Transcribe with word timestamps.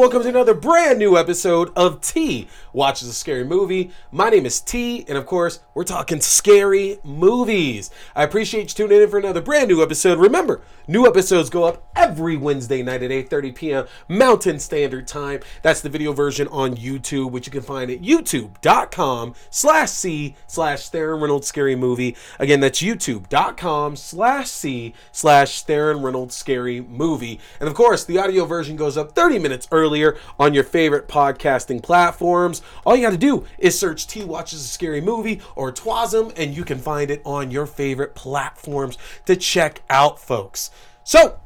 welcome 0.00 0.22
to 0.22 0.30
another 0.30 0.54
brand 0.54 0.98
new 0.98 1.18
episode 1.18 1.70
of 1.76 2.00
T 2.00 2.48
Watches 2.72 3.08
a 3.08 3.12
Scary 3.12 3.44
Movie. 3.44 3.90
My 4.10 4.30
name 4.30 4.46
is 4.46 4.58
T, 4.58 5.04
and 5.06 5.18
of 5.18 5.26
course, 5.26 5.60
we're 5.74 5.84
talking 5.84 6.22
scary 6.22 6.96
movies. 7.04 7.90
I 8.16 8.22
appreciate 8.22 8.62
you 8.62 8.86
tuning 8.86 9.02
in 9.02 9.10
for 9.10 9.18
another 9.18 9.42
brand 9.42 9.68
new 9.68 9.82
episode. 9.82 10.18
Remember, 10.18 10.62
new 10.88 11.06
episodes 11.06 11.50
go 11.50 11.64
up 11.64 11.89
every 12.00 12.36
Wednesday 12.36 12.82
night 12.82 13.02
at 13.02 13.10
8:30 13.10 13.54
p.m. 13.54 13.86
Mountain 14.08 14.58
Standard 14.58 15.06
Time. 15.06 15.40
That's 15.60 15.82
the 15.82 15.90
video 15.90 16.14
version 16.14 16.48
on 16.48 16.74
YouTube, 16.74 17.30
which 17.30 17.46
you 17.46 17.52
can 17.52 17.60
find 17.60 17.90
at 17.90 18.00
youtube.com 18.00 19.34
slash 19.50 19.90
C 19.90 20.34
slash 20.46 20.88
Theron 20.88 21.20
Reynolds 21.20 21.46
Scary 21.46 21.76
Movie. 21.76 22.16
Again, 22.38 22.60
that's 22.60 22.80
youtube.com 22.80 23.96
slash 23.96 24.48
C 24.48 24.94
slash 25.12 25.62
Theron 25.62 26.02
Reynolds 26.02 26.34
Scary 26.34 26.80
Movie. 26.80 27.38
And 27.60 27.68
of 27.68 27.74
course, 27.74 28.04
the 28.04 28.16
audio 28.16 28.46
version 28.46 28.76
goes 28.76 28.96
up 28.96 29.14
30 29.14 29.38
minutes 29.38 29.68
earlier 29.70 30.16
on 30.38 30.54
your 30.54 30.64
favorite 30.64 31.06
podcasting 31.06 31.82
platforms. 31.82 32.62
All 32.86 32.96
you 32.96 33.02
got 33.02 33.10
to 33.10 33.18
do 33.18 33.44
is 33.58 33.78
search 33.78 34.06
T 34.06 34.24
Watches 34.24 34.64
a 34.64 34.68
Scary 34.68 35.02
Movie 35.02 35.42
or 35.54 35.70
Twasm, 35.70 36.32
and 36.36 36.56
you 36.56 36.64
can 36.64 36.78
find 36.78 37.10
it 37.10 37.20
on 37.26 37.50
your 37.50 37.66
favorite 37.66 38.14
platforms 38.14 38.96
to 39.26 39.36
check 39.36 39.82
out, 39.90 40.18
folks. 40.18 40.70
So, 41.04 41.40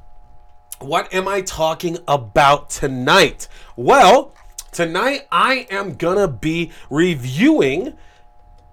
what 0.80 1.12
am 1.14 1.28
I 1.28 1.40
talking 1.40 1.98
about 2.08 2.70
tonight? 2.70 3.48
Well, 3.76 4.34
tonight 4.72 5.26
I 5.30 5.66
am 5.70 5.94
gonna 5.94 6.28
be 6.28 6.72
reviewing 6.90 7.94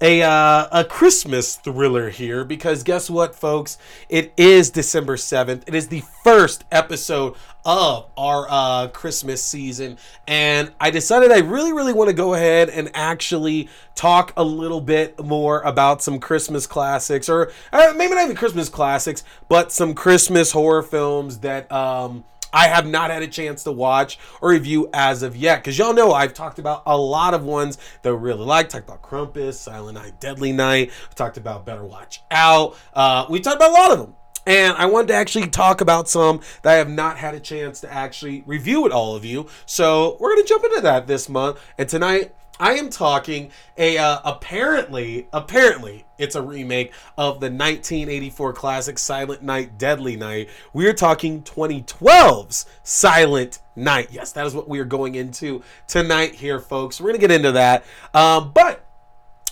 a 0.02 0.24
uh, 0.24 0.68
a 0.72 0.84
Christmas 0.84 1.56
thriller 1.56 2.10
here 2.10 2.44
because 2.44 2.84
guess 2.84 3.10
what, 3.10 3.36
folks? 3.36 3.78
It 4.10 4.34
is 4.36 4.72
December 4.72 5.16
seventh. 5.16 5.64
It 5.68 5.76
is 5.76 5.88
the 5.88 6.04
first 6.24 6.66
episode 6.72 7.36
of 7.64 8.10
our 8.18 8.48
uh, 8.50 8.88
Christmas 8.88 9.44
season, 9.44 9.98
and 10.28 10.72
I 10.80 10.90
decided 10.90 11.32
I 11.32 11.40
really, 11.40 11.72
really 11.72 11.94
want 11.94 12.10
to 12.10 12.16
go 12.16 12.34
ahead 12.34 12.70
and 12.70 12.90
actually 12.96 13.70
talk 13.94 14.34
a 14.36 14.44
little 14.44 14.82
bit 14.82 15.24
more 15.24 15.62
about 15.62 16.02
some 16.02 16.20
Christmas 16.20 16.66
classics, 16.66 17.30
or 17.30 17.52
uh, 17.72 17.94
maybe 17.96 18.16
not 18.16 18.24
even 18.24 18.36
Christmas 18.36 18.70
classics, 18.70 19.24
but 19.48 19.72
some 19.72 19.94
Christmas 19.94 20.52
horror 20.52 20.84
films 20.84 21.40
that. 21.40 21.72
Um, 21.72 22.24
I 22.54 22.68
have 22.68 22.86
not 22.86 23.10
had 23.12 23.24
a 23.24 23.28
chance 23.28 23.64
to 23.64 23.72
watch 23.72 24.20
or 24.42 24.50
review 24.50 24.90
as 24.94 25.24
of 25.24 25.36
yet. 25.36 25.64
Because 25.64 25.78
y'all 25.78 25.94
know 25.94 26.12
I've 26.12 26.34
talked 26.34 26.60
about 26.60 26.84
a 26.86 26.98
lot 26.98 27.34
of 27.34 27.44
ones 27.44 27.78
that 28.02 28.10
I 28.10 28.14
really 28.14 28.46
like. 28.46 28.70
Talked 28.70 28.88
about 28.88 29.02
Krampus, 29.02 29.54
Silent 29.54 29.96
Night, 29.96 30.20
Deadly 30.20 30.52
Night. 30.52 30.92
Talked 31.16 31.38
about 31.38 31.66
Better 31.66 31.84
Watch 31.84 32.22
Out. 32.32 32.78
Uh, 32.94 33.26
we 33.30 33.40
talked 33.40 33.58
about 33.58 33.72
a 33.72 33.74
lot 33.74 33.92
of 33.92 34.00
them. 34.00 34.16
And 34.46 34.76
I 34.76 34.88
wanted 34.88 35.10
to 35.10 35.14
actually 35.14 35.48
talk 35.50 35.82
about 35.82 36.10
some 36.10 36.42
that 36.64 36.74
I 36.74 36.78
have 36.78 36.90
not 36.90 37.18
had 37.18 37.36
a 37.36 37.40
chance 37.40 37.82
to 37.82 37.94
actually 37.94 38.44
review 38.48 38.82
with 38.82 38.92
all 38.92 39.16
of 39.16 39.24
you. 39.24 39.48
So 39.68 40.18
we're 40.20 40.34
going 40.34 40.44
to 40.44 40.50
jump 40.50 40.64
into 40.64 40.82
that 40.82 41.06
this 41.06 41.30
month. 41.30 41.60
And 41.78 41.88
tonight, 41.88 42.34
I 42.62 42.74
am 42.74 42.92
talking 42.92 43.50
a 43.76 43.98
uh, 43.98 44.20
apparently 44.24 45.28
apparently 45.34 46.06
it's 46.20 46.36
a 46.36 46.44
remake 46.44 46.94
of 47.18 47.40
the 47.40 47.48
1984 47.48 48.54
classic 48.54 49.00
Silent 49.00 49.42
Night 49.42 49.80
Deadly 49.80 50.16
Night. 50.16 50.48
We're 50.72 50.94
talking 50.94 51.42
2012's 51.42 52.68
Silent 52.84 53.62
Night. 53.76 54.10
Yes, 54.12 54.32
that 54.34 54.46
is 54.46 54.54
what 54.54 54.70
we 54.70 54.78
are 54.78 54.86
going 54.86 55.16
into 55.16 55.64
tonight 55.88 56.36
here 56.36 56.60
folks. 56.60 57.02
We're 57.02 57.08
going 57.08 57.20
to 57.20 57.28
get 57.28 57.32
into 57.32 57.54
that. 57.54 57.84
Um, 58.14 58.52
but 58.54 58.86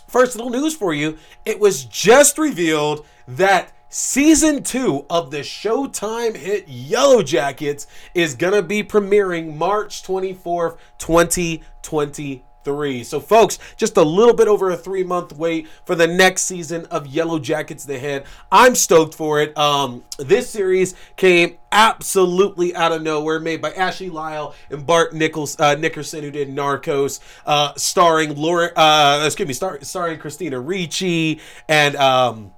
first 0.07 0.35
little 0.35 0.51
news 0.51 0.75
for 0.75 0.93
you. 0.93 1.17
It 1.45 1.59
was 1.59 1.85
just 1.85 2.37
revealed 2.37 3.07
that 3.27 3.73
Season 3.91 4.61
2 4.61 5.07
of 5.09 5.31
the 5.31 5.39
Showtime 5.39 6.37
hit 6.37 6.67
Yellowjackets 6.67 7.87
is 8.13 8.35
going 8.35 8.53
to 8.53 8.61
be 8.61 8.83
premiering 8.83 9.55
March 9.55 10.03
24th, 10.03 10.77
2020 10.99 12.43
three. 12.63 13.03
So, 13.03 13.19
folks, 13.19 13.59
just 13.77 13.97
a 13.97 14.03
little 14.03 14.33
bit 14.33 14.47
over 14.47 14.69
a 14.69 14.77
three 14.77 15.03
month 15.03 15.33
wait 15.35 15.67
for 15.85 15.95
the 15.95 16.07
next 16.07 16.43
season 16.43 16.85
of 16.85 17.07
Yellowjackets 17.07 17.85
the 17.85 17.99
Head. 17.99 18.25
I'm 18.51 18.75
stoked 18.75 19.15
for 19.15 19.41
it. 19.41 19.57
Um, 19.57 20.03
this 20.17 20.49
series 20.49 20.95
came 21.15 21.57
absolutely 21.71 22.75
out 22.75 22.91
of 22.91 23.01
nowhere, 23.01 23.39
made 23.39 23.61
by 23.61 23.71
Ashley 23.73 24.09
Lyle 24.09 24.55
and 24.69 24.85
Bart 24.85 25.13
Nichols 25.13 25.59
uh, 25.59 25.75
Nickerson, 25.75 26.23
who 26.23 26.31
did 26.31 26.49
Narcos, 26.49 27.19
uh, 27.45 27.73
starring 27.75 28.35
Laura, 28.35 28.71
uh, 28.75 29.23
excuse 29.25 29.47
me, 29.47 29.53
star- 29.53 29.81
starring 29.81 30.19
Christina 30.19 30.59
Ricci 30.59 31.39
and 31.67 31.95
um, 31.95 32.51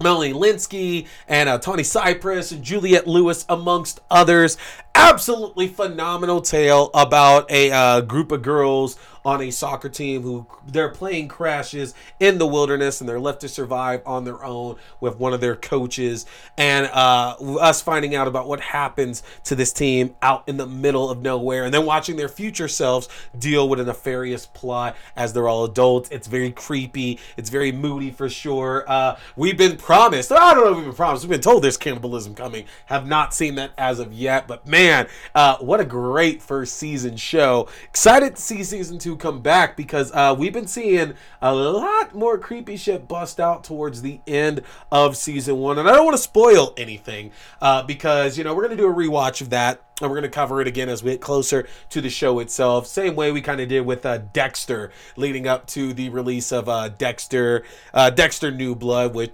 Melanie 0.00 0.32
Lynskey 0.32 1.06
and 1.28 1.48
uh, 1.48 1.58
Tawny 1.58 1.82
Cypress 1.82 2.52
and 2.52 2.62
Juliette 2.62 3.06
Lewis, 3.06 3.44
amongst 3.48 4.00
others. 4.10 4.56
Absolutely 4.94 5.68
phenomenal 5.68 6.40
tale 6.42 6.90
about 6.92 7.50
a 7.50 7.70
uh, 7.70 8.00
group 8.02 8.30
of 8.30 8.42
girls 8.42 8.98
on 9.24 9.40
a 9.40 9.50
soccer 9.50 9.88
team 9.88 10.22
who 10.22 10.46
their 10.66 10.88
plane 10.88 11.28
crashes 11.28 11.94
in 12.18 12.38
the 12.38 12.46
wilderness 12.46 13.00
and 13.00 13.08
they're 13.08 13.20
left 13.20 13.40
to 13.40 13.48
survive 13.48 14.02
on 14.04 14.24
their 14.24 14.44
own 14.44 14.76
with 15.00 15.16
one 15.16 15.32
of 15.32 15.40
their 15.40 15.54
coaches 15.54 16.26
and 16.58 16.86
uh, 16.86 17.36
us 17.60 17.80
finding 17.80 18.14
out 18.14 18.26
about 18.26 18.48
what 18.48 18.60
happens 18.60 19.22
to 19.44 19.54
this 19.54 19.72
team 19.72 20.14
out 20.22 20.42
in 20.48 20.56
the 20.56 20.66
middle 20.66 21.08
of 21.08 21.22
nowhere 21.22 21.64
and 21.64 21.72
then 21.72 21.86
watching 21.86 22.16
their 22.16 22.28
future 22.28 22.68
selves 22.68 23.08
deal 23.38 23.68
with 23.68 23.78
a 23.78 23.84
nefarious 23.84 24.46
plot 24.46 24.96
as 25.14 25.32
they're 25.32 25.48
all 25.48 25.64
adults. 25.64 26.10
It's 26.10 26.26
very 26.26 26.50
creepy. 26.50 27.20
It's 27.36 27.50
very 27.50 27.70
moody 27.70 28.10
for 28.10 28.28
sure. 28.28 28.84
Uh, 28.88 29.16
we've 29.36 29.56
been 29.56 29.76
promised 29.76 30.32
i 30.32 30.54
don't 30.54 30.64
know 30.64 30.70
if 30.70 30.76
we've 30.76 30.86
been 30.86 30.94
promised 30.94 31.24
we've 31.24 31.30
been 31.30 31.40
told 31.40 31.62
there's 31.62 31.76
cannibalism 31.76 32.34
coming. 32.34 32.64
Have 32.86 33.06
not 33.06 33.32
seen 33.32 33.54
that 33.54 33.70
as 33.78 34.00
of 34.00 34.12
yet 34.12 34.48
but 34.48 34.66
man 34.66 34.81
uh, 34.90 35.56
what 35.58 35.80
a 35.80 35.84
great 35.84 36.42
first 36.42 36.76
season 36.76 37.16
show 37.16 37.68
excited 37.84 38.36
to 38.36 38.42
see 38.42 38.64
season 38.64 38.98
two 38.98 39.16
come 39.16 39.40
back 39.40 39.76
because 39.76 40.10
uh, 40.12 40.34
we've 40.36 40.52
been 40.52 40.66
seeing 40.66 41.14
a 41.40 41.54
lot 41.54 42.14
more 42.14 42.38
creepy 42.38 42.76
shit 42.76 43.06
bust 43.06 43.38
out 43.38 43.64
towards 43.64 44.02
the 44.02 44.20
end 44.26 44.62
of 44.90 45.16
season 45.16 45.58
one. 45.58 45.78
And 45.78 45.88
I 45.88 45.92
don't 45.92 46.04
want 46.04 46.16
to 46.16 46.22
spoil 46.22 46.74
anything 46.76 47.30
uh, 47.60 47.82
because, 47.82 48.36
you 48.36 48.44
know, 48.44 48.54
we're 48.54 48.66
going 48.66 48.76
to 48.76 48.82
do 48.82 48.90
a 48.90 48.94
rewatch 48.94 49.40
of 49.40 49.50
that 49.50 49.82
and 50.00 50.10
we're 50.10 50.16
going 50.16 50.30
to 50.30 50.34
cover 50.34 50.60
it 50.60 50.66
again 50.66 50.88
as 50.88 51.02
we 51.02 51.12
get 51.12 51.20
closer 51.20 51.66
to 51.90 52.00
the 52.00 52.10
show 52.10 52.40
itself. 52.40 52.86
Same 52.86 53.14
way 53.14 53.30
we 53.30 53.40
kind 53.40 53.60
of 53.60 53.68
did 53.68 53.82
with 53.82 54.04
uh, 54.04 54.18
Dexter 54.18 54.90
leading 55.16 55.46
up 55.46 55.66
to 55.68 55.92
the 55.92 56.08
release 56.08 56.50
of 56.50 56.68
uh, 56.68 56.88
Dexter, 56.88 57.62
uh, 57.94 58.10
Dexter 58.10 58.50
New 58.50 58.74
Blood, 58.74 59.14
which 59.14 59.32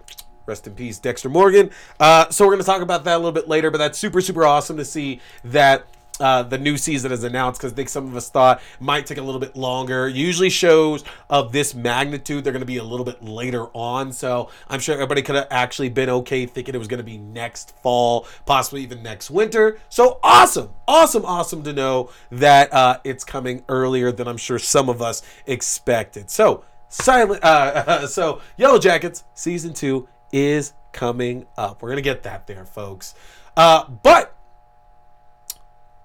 rest 0.48 0.66
in 0.66 0.74
peace, 0.74 0.98
Dexter 0.98 1.28
Morgan. 1.28 1.70
Uh, 2.00 2.28
so 2.30 2.44
we're 2.44 2.52
going 2.52 2.62
to 2.62 2.66
talk 2.66 2.82
about 2.82 3.04
that 3.04 3.14
a 3.14 3.18
little 3.18 3.32
bit 3.32 3.48
later, 3.48 3.70
but 3.70 3.78
that's 3.78 3.98
super, 3.98 4.20
super 4.20 4.44
awesome 4.44 4.76
to 4.78 4.84
see 4.84 5.20
that 5.44 5.86
uh, 6.20 6.42
the 6.42 6.58
new 6.58 6.76
season 6.76 7.12
is 7.12 7.22
announced 7.22 7.60
because 7.60 7.72
I 7.72 7.76
think 7.76 7.88
some 7.88 8.06
of 8.08 8.16
us 8.16 8.28
thought 8.28 8.60
might 8.80 9.06
take 9.06 9.18
a 9.18 9.22
little 9.22 9.40
bit 9.40 9.56
longer. 9.56 10.08
Usually, 10.08 10.50
shows 10.50 11.04
of 11.30 11.52
this 11.52 11.74
magnitude 11.74 12.44
they're 12.44 12.52
going 12.52 12.60
to 12.60 12.66
be 12.66 12.78
a 12.78 12.84
little 12.84 13.04
bit 13.04 13.22
later 13.22 13.66
on, 13.74 14.12
so 14.12 14.50
I'm 14.68 14.80
sure 14.80 14.94
everybody 14.94 15.22
could 15.22 15.36
have 15.36 15.46
actually 15.50 15.90
been 15.90 16.10
okay 16.10 16.46
thinking 16.46 16.74
it 16.74 16.78
was 16.78 16.88
going 16.88 16.98
to 16.98 17.04
be 17.04 17.18
next 17.18 17.76
fall, 17.82 18.26
possibly 18.46 18.82
even 18.82 19.02
next 19.02 19.30
winter. 19.30 19.78
So 19.88 20.18
awesome, 20.22 20.70
awesome, 20.86 21.24
awesome 21.24 21.62
to 21.62 21.72
know 21.72 22.10
that 22.30 22.72
uh, 22.72 22.98
it's 23.04 23.24
coming 23.24 23.64
earlier 23.68 24.10
than 24.10 24.26
I'm 24.26 24.38
sure 24.38 24.58
some 24.58 24.88
of 24.88 25.00
us 25.00 25.22
expected. 25.46 26.30
So 26.30 26.64
silent, 26.88 27.44
uh, 27.44 28.06
so 28.08 28.40
Yellowjackets 28.58 29.22
season 29.34 29.72
two 29.72 30.08
is 30.32 30.72
coming 30.92 31.46
up. 31.56 31.82
We're 31.82 31.90
gonna 31.90 32.00
get 32.02 32.22
that 32.24 32.46
there, 32.46 32.64
folks. 32.64 33.14
Uh, 33.56 33.84
but 33.88 34.36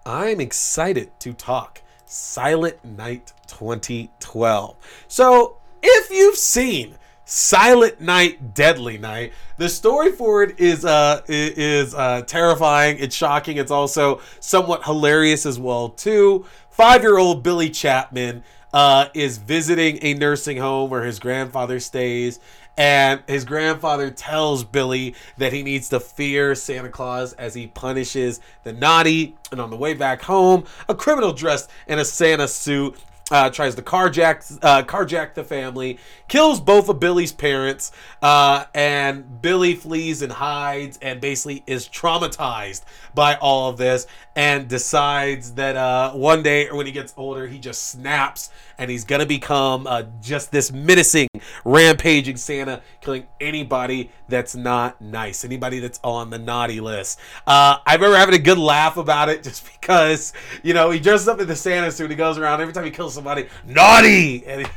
I'm 0.06 0.42
excited 0.42 1.12
to 1.20 1.34
talk 1.34 1.82
Silent 2.06 2.84
Night 2.84 3.34
2012. 3.48 4.76
So, 5.08 5.58
if 5.82 6.12
you've 6.12 6.38
seen 6.38 6.96
Silent 7.26 8.02
Night, 8.02 8.54
Deadly 8.54 8.98
Night. 8.98 9.34
The 9.58 9.70
story 9.70 10.12
for 10.12 10.44
it 10.44 10.60
is 10.60 10.84
uh 10.84 11.22
is 11.28 11.96
uh, 11.96 12.22
terrifying. 12.24 12.98
It's 13.00 13.16
shocking. 13.16 13.58
It's 13.58 13.72
also 13.72 14.20
somewhat 14.40 14.84
hilarious 14.84 15.46
as 15.46 15.58
well 15.58 15.90
too. 15.90 16.46
Five 16.70 17.02
year 17.02 17.18
old 17.18 17.42
Billy 17.42 17.70
Chapman 17.70 18.44
uh, 18.74 19.08
is 19.14 19.38
visiting 19.38 20.00
a 20.02 20.16
nursing 20.16 20.58
home 20.58 20.90
where 20.90 21.04
his 21.04 21.20
grandfather 21.20 21.80
stays, 21.80 22.40
and 22.78 23.22
his 23.28 23.46
grandfather 23.46 24.10
tells 24.10 24.64
Billy 24.64 25.16
that 25.38 25.54
he 25.54 25.64
needs 25.64 25.90
to 25.90 26.00
fear 26.00 26.56
Santa 26.56 26.90
Claus 26.90 27.34
as 27.34 27.54
he 27.54 27.68
punishes 27.68 28.40
the 28.64 28.74
naughty. 28.74 29.36
And 29.52 29.62
on 29.62 29.70
the 29.70 29.78
way 29.78 29.94
back 29.94 30.24
home, 30.24 30.66
a 30.90 30.96
criminal 30.96 31.34
dressed 31.34 31.70
in 31.88 32.00
a 32.00 32.06
Santa 32.06 32.48
suit 32.48 32.98
uh, 33.32 33.50
tries 33.50 33.74
to 33.76 33.82
carjack 33.82 34.60
uh, 34.62 34.84
carjack 34.84 35.34
the 35.34 35.44
family, 35.44 35.98
kills 36.28 36.60
both 36.60 36.90
of 36.90 37.00
Billy's 37.00 37.32
parents, 37.32 37.92
uh, 38.22 38.66
and 38.74 39.42
Billy 39.42 39.76
flees 39.76 40.22
and 40.22 40.32
hides, 40.32 41.00
and 41.02 41.22
basically 41.22 41.64
is 41.66 41.88
traumatized 41.88 42.84
by 43.16 43.36
all 43.36 43.70
of 43.70 43.78
this, 43.78 44.08
and 44.36 44.68
decides 44.68 45.54
that 45.54 45.76
uh, 45.76 46.12
one 46.12 46.44
day 46.44 46.68
or 46.68 46.76
when 46.76 46.86
he 46.86 46.92
gets 46.92 47.14
older, 47.18 47.48
he 47.48 47.60
just 47.60 47.88
snaps 47.88 48.52
and 48.78 48.90
he's 48.90 49.06
gonna 49.06 49.26
become 49.26 49.88
uh, 49.88 50.04
just 50.22 50.52
this 50.52 50.72
menacing 50.72 51.28
rampaging 51.66 52.38
Santa, 52.38 52.82
killing 53.02 53.26
anybody 53.40 54.12
that's 54.28 54.56
not 54.56 55.02
nice, 55.02 55.46
anybody 55.46 55.80
that's 55.80 56.00
on 56.04 56.30
the 56.30 56.40
naughty 56.40 56.80
list. 56.80 57.20
Uh, 57.48 57.78
I 57.86 57.96
remember 57.96 58.18
having 58.18 58.36
a 58.36 58.40
good 58.40 58.58
laugh 58.58 58.98
about 58.98 59.30
it 59.30 59.44
just 59.44 59.70
because, 59.80 60.34
you 60.64 60.74
know, 60.74 60.92
he 60.92 61.00
dresses 61.00 61.28
up 61.28 61.40
in 61.40 61.48
the 61.48 61.56
Santa 61.56 61.92
suit. 61.92 62.10
He 62.10 62.16
goes 62.16 62.38
around 62.38 62.62
every 62.62 62.74
time 62.74 62.86
he 62.86 62.92
kills 62.92 63.14
somebody, 63.14 63.48
naughty, 63.66 64.46
and 64.46 64.66
he 64.66 64.68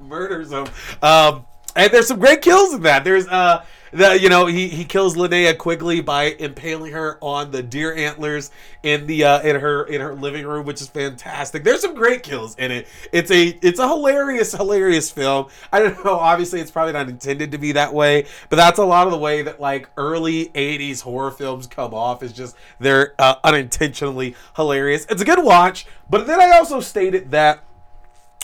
murders 0.00 0.50
them. 0.50 0.66
Um, 1.02 1.46
and 1.76 1.92
there's 1.92 2.08
some 2.08 2.18
great 2.18 2.42
kills 2.42 2.74
in 2.74 2.82
that. 2.82 3.04
There's 3.04 3.26
uh 3.28 3.64
the 3.92 4.18
you 4.18 4.28
know 4.28 4.46
he 4.46 4.68
he 4.68 4.84
kills 4.84 5.16
Linnea 5.16 5.56
Quigley 5.56 6.00
by 6.00 6.30
impaling 6.38 6.92
her 6.92 7.18
on 7.20 7.50
the 7.50 7.62
deer 7.62 7.94
antlers 7.94 8.50
in 8.82 9.06
the 9.06 9.24
uh 9.24 9.42
in 9.42 9.60
her 9.60 9.84
in 9.84 10.00
her 10.00 10.14
living 10.14 10.46
room, 10.46 10.64
which 10.64 10.80
is 10.80 10.88
fantastic. 10.88 11.62
There's 11.62 11.82
some 11.82 11.94
great 11.94 12.22
kills 12.22 12.56
in 12.56 12.70
it. 12.70 12.88
It's 13.12 13.30
a 13.30 13.48
it's 13.62 13.78
a 13.78 13.86
hilarious 13.86 14.52
hilarious 14.52 15.10
film. 15.10 15.48
I 15.72 15.80
don't 15.80 16.04
know. 16.04 16.14
Obviously, 16.14 16.60
it's 16.60 16.70
probably 16.70 16.94
not 16.94 17.08
intended 17.08 17.52
to 17.52 17.58
be 17.58 17.72
that 17.72 17.92
way, 17.92 18.26
but 18.48 18.56
that's 18.56 18.78
a 18.78 18.84
lot 18.84 19.06
of 19.06 19.12
the 19.12 19.18
way 19.18 19.42
that 19.42 19.60
like 19.60 19.88
early 19.96 20.46
'80s 20.46 21.02
horror 21.02 21.30
films 21.30 21.66
come 21.66 21.92
off. 21.92 22.22
Is 22.22 22.32
just 22.32 22.56
they're 22.80 23.14
uh, 23.18 23.36
unintentionally 23.44 24.34
hilarious. 24.56 25.06
It's 25.10 25.20
a 25.20 25.26
good 25.26 25.44
watch, 25.44 25.86
but 26.08 26.26
then 26.26 26.40
I 26.40 26.56
also 26.56 26.80
stated 26.80 27.30
that 27.32 27.64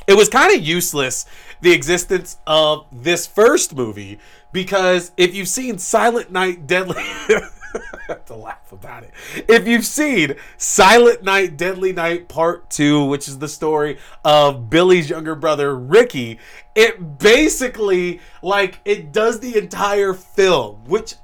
it 0.09 0.17
was 0.17 0.29
kind 0.29 0.53
of 0.57 0.67
useless 0.67 1.27
the 1.61 1.73
existence 1.73 2.39
of 2.47 2.87
this 2.91 3.27
first 3.27 3.77
movie 3.77 4.19
because 4.53 5.13
if 5.17 5.35
you've 5.35 5.49
seen 5.49 5.79
Silent 5.79 6.33
Night 6.33 6.67
Deadly 6.67 7.05
to 8.27 8.35
laugh 8.35 8.73
about 8.73 9.05
it. 9.05 9.11
If 9.49 9.69
you've 9.69 9.85
seen 9.85 10.35
Silent 10.57 11.23
Night 11.23 11.57
Deadly 11.57 11.93
Night 11.93 12.29
Part 12.29 12.71
2, 12.71 13.05
which 13.05 13.29
is 13.29 13.39
the 13.39 13.49
story 13.49 13.99
of 14.25 14.71
Billy's 14.71 15.11
younger 15.11 15.35
brother 15.35 15.77
Ricky, 15.77 16.39
it 16.75 17.19
basically 17.19 18.21
like 18.43 18.81
it 18.85 19.13
does 19.13 19.41
the 19.41 19.57
entire 19.59 20.15
film, 20.15 20.85
which 20.87 21.15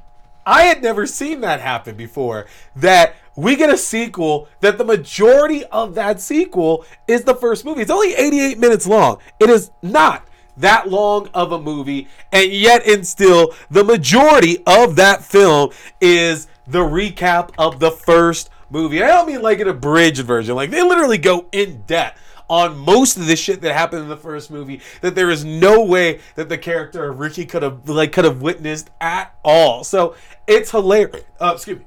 I 0.46 0.64
had 0.64 0.82
never 0.82 1.06
seen 1.06 1.40
that 1.40 1.60
happen 1.60 1.96
before. 1.96 2.46
That 2.76 3.16
we 3.36 3.56
get 3.56 3.70
a 3.70 3.76
sequel 3.76 4.48
that 4.60 4.78
the 4.78 4.84
majority 4.84 5.64
of 5.66 5.94
that 5.94 6.20
sequel 6.20 6.84
is 7.08 7.24
the 7.24 7.34
first 7.34 7.64
movie. 7.64 7.82
It's 7.82 7.90
only 7.90 8.14
88 8.14 8.58
minutes 8.58 8.86
long. 8.86 9.18
It 9.40 9.50
is 9.50 9.70
not 9.82 10.26
that 10.56 10.88
long 10.88 11.28
of 11.34 11.52
a 11.52 11.60
movie, 11.60 12.08
and 12.32 12.52
yet, 12.52 12.86
and 12.86 13.06
still, 13.06 13.54
the 13.70 13.82
majority 13.82 14.62
of 14.66 14.96
that 14.96 15.24
film 15.24 15.70
is 16.00 16.46
the 16.66 16.78
recap 16.80 17.50
of 17.58 17.80
the 17.80 17.90
first 17.90 18.50
movie. 18.70 19.02
I 19.02 19.08
don't 19.08 19.26
mean 19.26 19.42
like 19.42 19.60
an 19.60 19.68
abridged 19.68 20.22
version, 20.22 20.54
like 20.54 20.70
they 20.70 20.82
literally 20.82 21.18
go 21.18 21.46
in 21.50 21.82
depth 21.86 22.20
on 22.48 22.76
most 22.76 23.16
of 23.16 23.26
the 23.26 23.36
shit 23.36 23.62
that 23.62 23.72
happened 23.72 24.02
in 24.02 24.08
the 24.08 24.16
first 24.16 24.50
movie 24.50 24.80
that 25.00 25.14
there 25.14 25.30
is 25.30 25.44
no 25.44 25.82
way 25.82 26.20
that 26.34 26.48
the 26.48 26.58
character 26.58 27.08
of 27.10 27.18
Ricky 27.18 27.46
could 27.46 27.62
have 27.62 27.88
like 27.88 28.12
could 28.12 28.24
have 28.24 28.42
witnessed 28.42 28.90
at 29.00 29.34
all. 29.44 29.82
So 29.82 30.14
it's 30.46 30.70
hilarious. 30.70 31.24
Uh, 31.40 31.52
excuse 31.54 31.78
me. 31.78 31.84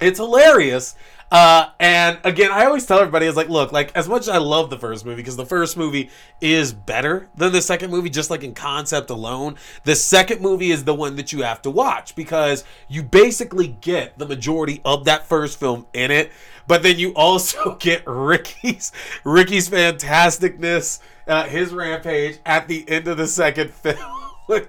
It's 0.00 0.18
hilarious 0.18 0.94
uh, 1.32 1.70
and 1.78 2.18
again, 2.24 2.50
I 2.50 2.64
always 2.64 2.84
tell 2.86 2.98
everybody, 2.98 3.26
is 3.26 3.36
like, 3.36 3.48
look, 3.48 3.70
like 3.70 3.96
as 3.96 4.08
much 4.08 4.22
as 4.22 4.28
I 4.28 4.38
love 4.38 4.68
the 4.68 4.78
first 4.78 5.04
movie 5.04 5.16
because 5.16 5.36
the 5.36 5.46
first 5.46 5.76
movie 5.76 6.10
is 6.40 6.72
better 6.72 7.28
than 7.36 7.52
the 7.52 7.62
second 7.62 7.92
movie, 7.92 8.10
just 8.10 8.30
like 8.30 8.42
in 8.42 8.52
concept 8.52 9.10
alone. 9.10 9.54
The 9.84 9.94
second 9.94 10.40
movie 10.40 10.72
is 10.72 10.82
the 10.84 10.94
one 10.94 11.14
that 11.16 11.32
you 11.32 11.42
have 11.42 11.62
to 11.62 11.70
watch 11.70 12.16
because 12.16 12.64
you 12.88 13.04
basically 13.04 13.68
get 13.80 14.18
the 14.18 14.26
majority 14.26 14.80
of 14.84 15.04
that 15.04 15.28
first 15.28 15.60
film 15.60 15.86
in 15.92 16.10
it, 16.10 16.32
but 16.66 16.82
then 16.82 16.98
you 16.98 17.12
also 17.14 17.76
get 17.80 18.02
Ricky's 18.06 18.90
Ricky's 19.22 19.68
fantasticness, 19.68 20.98
uh, 21.28 21.44
his 21.44 21.72
rampage 21.72 22.38
at 22.44 22.66
the 22.66 22.88
end 22.88 23.06
of 23.06 23.18
the 23.18 23.28
second 23.28 23.70
film. 23.74 24.16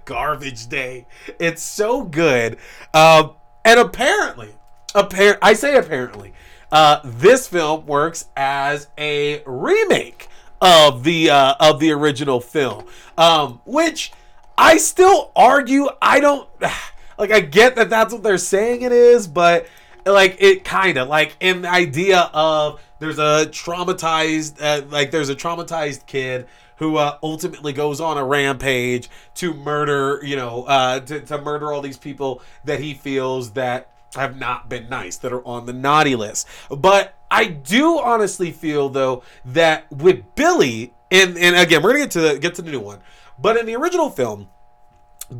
Garbage 0.06 0.68
Day. 0.68 1.08
It's 1.40 1.64
so 1.64 2.04
good, 2.04 2.60
um, 2.94 3.32
and 3.66 3.80
apparently, 3.80 4.54
apparent. 4.96 5.40
I 5.42 5.54
say 5.54 5.76
apparently 5.76 6.34
uh, 6.72 7.02
this 7.04 7.48
film 7.48 7.86
works 7.86 8.26
as 8.36 8.88
a 8.98 9.44
remake 9.46 10.28
of 10.62 11.04
the 11.04 11.30
uh, 11.30 11.56
of 11.60 11.80
the 11.80 11.92
original 11.92 12.40
film, 12.40 12.86
um, 13.18 13.62
which 13.66 14.12
I 14.58 14.78
still 14.78 15.32
argue 15.36 15.90
I 16.02 16.20
don't 16.20 16.48
like. 17.18 17.32
I 17.32 17.42
get 17.42 17.76
that 17.76 17.90
that's 17.90 18.14
what 18.14 18.24
they're 18.24 18.38
saying 18.38 18.84
it 18.84 18.92
is, 18.92 19.28
but 19.28 19.68
like 20.06 20.38
it 20.40 20.64
kind 20.64 20.98
of 20.98 21.08
like 21.08 21.36
in 21.40 21.64
the 21.64 21.70
idea 21.70 22.30
of 22.34 22.82
there's 23.00 23.20
a 23.20 23.48
traumatized 23.48 24.62
uh, 24.62 24.86
like 24.90 25.12
there's 25.12 25.30
a 25.30 25.36
traumatized 25.36 26.06
kid 26.06 26.48
who 26.78 26.98
uh, 26.98 27.18
ultimately 27.22 27.74
goes 27.74 28.02
on 28.02 28.18
a 28.18 28.26
rampage 28.26 29.08
to 29.36 29.54
murder, 29.54 30.20
you 30.24 30.36
know, 30.36 30.64
uh, 30.64 31.00
to, 31.00 31.20
to 31.22 31.40
murder 31.40 31.72
all 31.72 31.80
these 31.80 31.98
people 31.98 32.42
that 32.66 32.80
he 32.80 32.96
feels 32.96 33.52
that 33.52 33.91
have 34.16 34.38
not 34.38 34.70
been 34.70 34.90
nice, 34.90 35.18
that 35.18 35.32
are 35.32 35.46
on 35.46 35.66
the 35.66 35.74
naughty 35.74 36.16
list. 36.16 36.48
But 36.70 37.16
I 37.30 37.46
do 37.46 38.00
honestly 38.00 38.52
feel 38.52 38.90
though 38.90 39.24
that 39.46 39.92
with 39.92 40.36
Billy, 40.36 40.94
and 41.10 41.38
and 41.38 41.56
again 41.56 41.82
we're 41.82 41.94
gonna 41.94 42.06
get 42.06 42.12
to 42.12 42.22
the, 42.22 42.40
get 42.40 42.56
to 42.56 42.62
the 42.62 42.72
new 42.72 42.80
one, 42.80 43.00
but 43.40 43.58
in 43.58 43.66
the 43.66 43.76
original 43.76 44.10
film, 44.10 44.50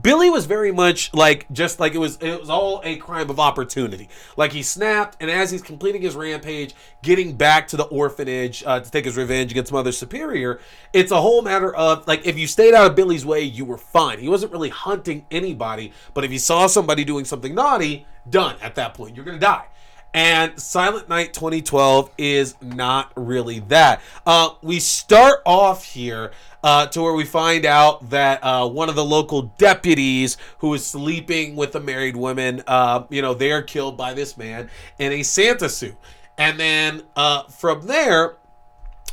Billy 0.02 0.30
was 0.30 0.46
very 0.46 0.72
much 0.72 1.14
like 1.14 1.52
just 1.52 1.80
like 1.80 1.94
it 1.94 1.98
was 1.98 2.18
it 2.22 2.40
was 2.40 2.50
all 2.50 2.82
a 2.86 2.96
crime 2.96 3.30
of 3.30 3.40
opportunity. 3.40 4.08
Like 4.38 4.54
he 4.54 4.64
snapped, 4.64 5.18
and 5.20 5.30
as 5.30 5.52
he's 5.52 5.62
completing 5.62 6.02
his 6.02 6.16
rampage, 6.16 6.74
getting 7.04 7.36
back 7.36 7.68
to 7.70 7.78
the 7.78 7.84
orphanage 7.84 8.64
uh, 8.66 8.80
to 8.80 8.90
take 8.90 9.04
his 9.04 9.18
revenge 9.18 9.52
against 9.52 9.72
Mother 9.74 9.92
Superior, 9.92 10.62
it's 10.94 11.12
a 11.12 11.20
whole 11.20 11.42
matter 11.42 11.76
of 11.76 12.08
like 12.08 12.26
if 12.26 12.38
you 12.40 12.48
stayed 12.48 12.74
out 12.74 12.88
of 12.88 12.96
Billy's 12.96 13.26
way, 13.26 13.42
you 13.42 13.66
were 13.66 13.78
fine. 13.78 14.20
He 14.20 14.30
wasn't 14.30 14.54
really 14.54 14.70
hunting 14.70 15.26
anybody, 15.30 15.92
but 16.14 16.24
if 16.24 16.32
you 16.32 16.40
saw 16.40 16.68
somebody 16.68 17.04
doing 17.04 17.26
something 17.26 17.54
naughty, 17.54 18.06
done 18.30 18.56
at 18.62 18.76
that 18.76 18.94
point, 18.94 19.16
you're 19.16 19.26
gonna 19.26 19.40
die. 19.40 19.66
And 20.14 20.60
Silent 20.60 21.08
Night 21.08 21.34
2012 21.34 22.12
is 22.18 22.56
not 22.62 23.14
really 23.16 23.60
that. 23.70 24.02
Uh, 24.26 24.50
we 24.62 24.80
start 24.80 25.40
off 25.46 25.86
here 25.86 26.32
uh, 26.64 26.88
to 26.88 27.02
where 27.02 27.14
we 27.14 27.24
find 27.24 27.66
out 27.66 28.10
that 28.10 28.44
uh, 28.44 28.68
one 28.68 28.90
of 28.90 28.96
the 28.96 29.06
local 29.06 29.44
deputies 29.58 30.36
who 30.58 30.74
is 30.74 30.86
sleeping 30.86 31.56
with 31.56 31.76
a 31.76 31.80
married 31.80 32.18
woman, 32.18 32.62
uh, 32.68 33.06
you 33.10 33.22
know, 33.22 33.34
they 33.34 33.54
are 33.54 33.62
killed 33.62 33.96
by 33.96 34.14
this 34.14 34.38
man 34.38 34.70
in 35.00 35.14
a 35.14 35.24
Santa 35.24 35.70
suit. 35.70 35.96
And 36.38 36.60
then 36.60 37.04
uh, 37.16 37.44
from 37.44 37.88
there, 37.88 38.36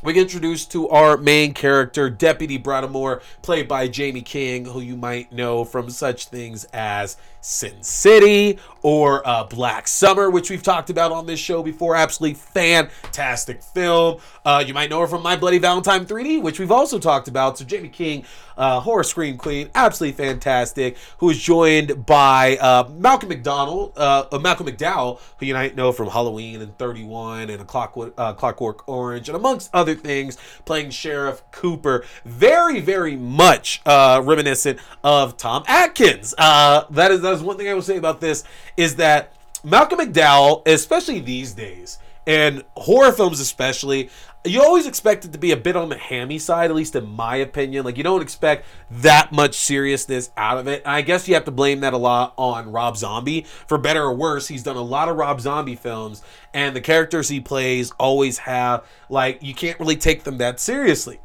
we 0.03 0.13
get 0.13 0.23
introduced 0.23 0.71
to 0.73 0.89
our 0.89 1.17
main 1.17 1.55
character, 1.55 2.09
Deputy 2.09 2.59
Bradimore, 2.59 3.21
played 3.43 3.67
by 3.67 3.91
Jaime 3.93 4.23
King, 4.23 4.65
who 4.65 4.81
you 4.81 4.97
might 4.97 5.33
know 5.33 5.65
from 5.65 5.91
such 5.91 6.27
things 6.27 6.65
as 6.73 7.17
Sin 7.41 7.83
City 7.83 8.59
or 8.83 9.27
uh, 9.27 9.45
Black 9.45 9.89
Summer, 9.89 10.31
which 10.31 10.51
we've 10.51 10.63
talked 10.63 10.91
about 10.91 11.13
on 11.13 11.27
this 11.27 11.41
show 11.41 11.63
before. 11.63 11.97
Absolutely 11.97 12.35
fantastic 12.35 13.63
film. 13.63 14.21
Uh, 14.45 14.63
you 14.67 14.73
might 14.73 14.91
know 14.91 15.01
her 15.01 15.07
from 15.07 15.23
My 15.23 15.37
Bloody 15.37 15.59
Valentine 15.59 16.07
3D, 16.07 16.43
which 16.43 16.59
we've 16.59 16.71
also 16.71 16.99
talked 16.99 17.29
about. 17.29 17.59
So 17.59 17.65
Jaime 17.69 17.89
King, 17.89 18.25
uh, 18.57 18.81
horror 18.81 19.05
scream 19.05 19.37
queen, 19.37 19.71
absolutely 19.75 20.17
fantastic. 20.17 20.97
Who 21.19 21.31
is 21.31 21.39
joined 21.39 22.07
by 22.07 22.57
uh, 22.59 22.89
Malcolm 22.97 23.29
McDonald, 23.29 23.93
uh, 23.97 24.27
uh, 24.31 24.39
Malcolm 24.39 24.67
McDowell, 24.67 25.21
who 25.39 25.47
you 25.47 25.55
might 25.55 25.77
know 25.77 25.93
from 25.93 26.09
Halloween 26.09 26.63
and 26.63 26.77
31 26.79 27.51
and 27.51 27.61
a 27.61 27.65
Clockwork, 27.65 28.17
Clockwork 28.17 28.89
Orange, 28.89 29.29
and 29.29 29.37
amongst 29.37 29.71
other 29.75 29.95
things, 29.95 30.39
playing 30.65 30.91
Sheriff 30.91 31.43
Cooper. 31.51 32.05
Very, 32.25 32.81
very 32.81 33.17
much 33.17 33.83
reminiscent 33.87 34.79
of 35.05 35.37
Tom 35.37 35.65
Atkins. 35.67 36.35
that 36.39 37.11
is 37.11 37.25
that 37.31 37.37
is 37.37 37.43
one 37.43 37.57
thing 37.57 37.69
I 37.69 37.75
will 37.75 37.83
say 37.83 37.97
about 37.97 38.21
this 38.21 38.45
is 38.77 38.97
that 38.97 39.33
Malcolm 39.65 39.99
McDowell, 39.99 40.67
especially 40.67 41.21
these 41.21 41.53
days, 41.53 41.99
and 42.27 42.63
horror 42.77 43.13
films 43.13 43.41
especially, 43.41 44.11
you 44.45 44.63
always 44.63 44.87
expect 44.87 45.25
it 45.25 45.33
to 45.33 45.39
be 45.39 45.51
a 45.51 45.57
bit 45.57 45.77
on 45.77 45.89
the 45.89 45.97
hammy 45.97 46.39
side, 46.39 46.71
at 46.71 46.77
least 46.77 46.95
in 46.95 47.07
my 47.07 47.37
opinion. 47.37 47.85
Like 47.85 47.97
you 47.97 48.05
don't 48.05 48.23
expect 48.23 48.67
that 48.91 49.33
much 49.33 49.55
seriousness 49.55 50.31
out 50.37 50.59
of 50.59 50.69
it. 50.69 50.83
And 50.85 50.95
I 50.95 51.03
guess 51.03 51.27
you 51.27 51.35
have 51.35 51.45
to 51.47 51.51
blame 51.51 51.81
that 51.81 51.95
a 51.95 51.99
lot 51.99 52.35
on 52.37 52.71
Rob 52.71 52.97
Zombie. 52.97 53.47
For 53.67 53.79
better 53.79 54.03
or 54.03 54.15
worse, 54.15 54.47
he's 54.47 54.63
done 54.63 54.77
a 54.77 54.83
lot 54.83 55.09
of 55.09 55.17
Rob 55.17 55.41
Zombie 55.41 55.75
films, 55.75 56.23
and 56.55 56.77
the 56.77 56.81
characters 56.81 57.29
he 57.29 57.41
plays 57.41 57.91
always 57.99 58.39
have 58.39 58.87
like 59.09 59.43
you 59.43 59.55
can't 59.55 59.79
really 59.81 59.97
take 59.97 60.25
them 60.25 60.39
that 60.39 60.61
seriously. 60.61 61.21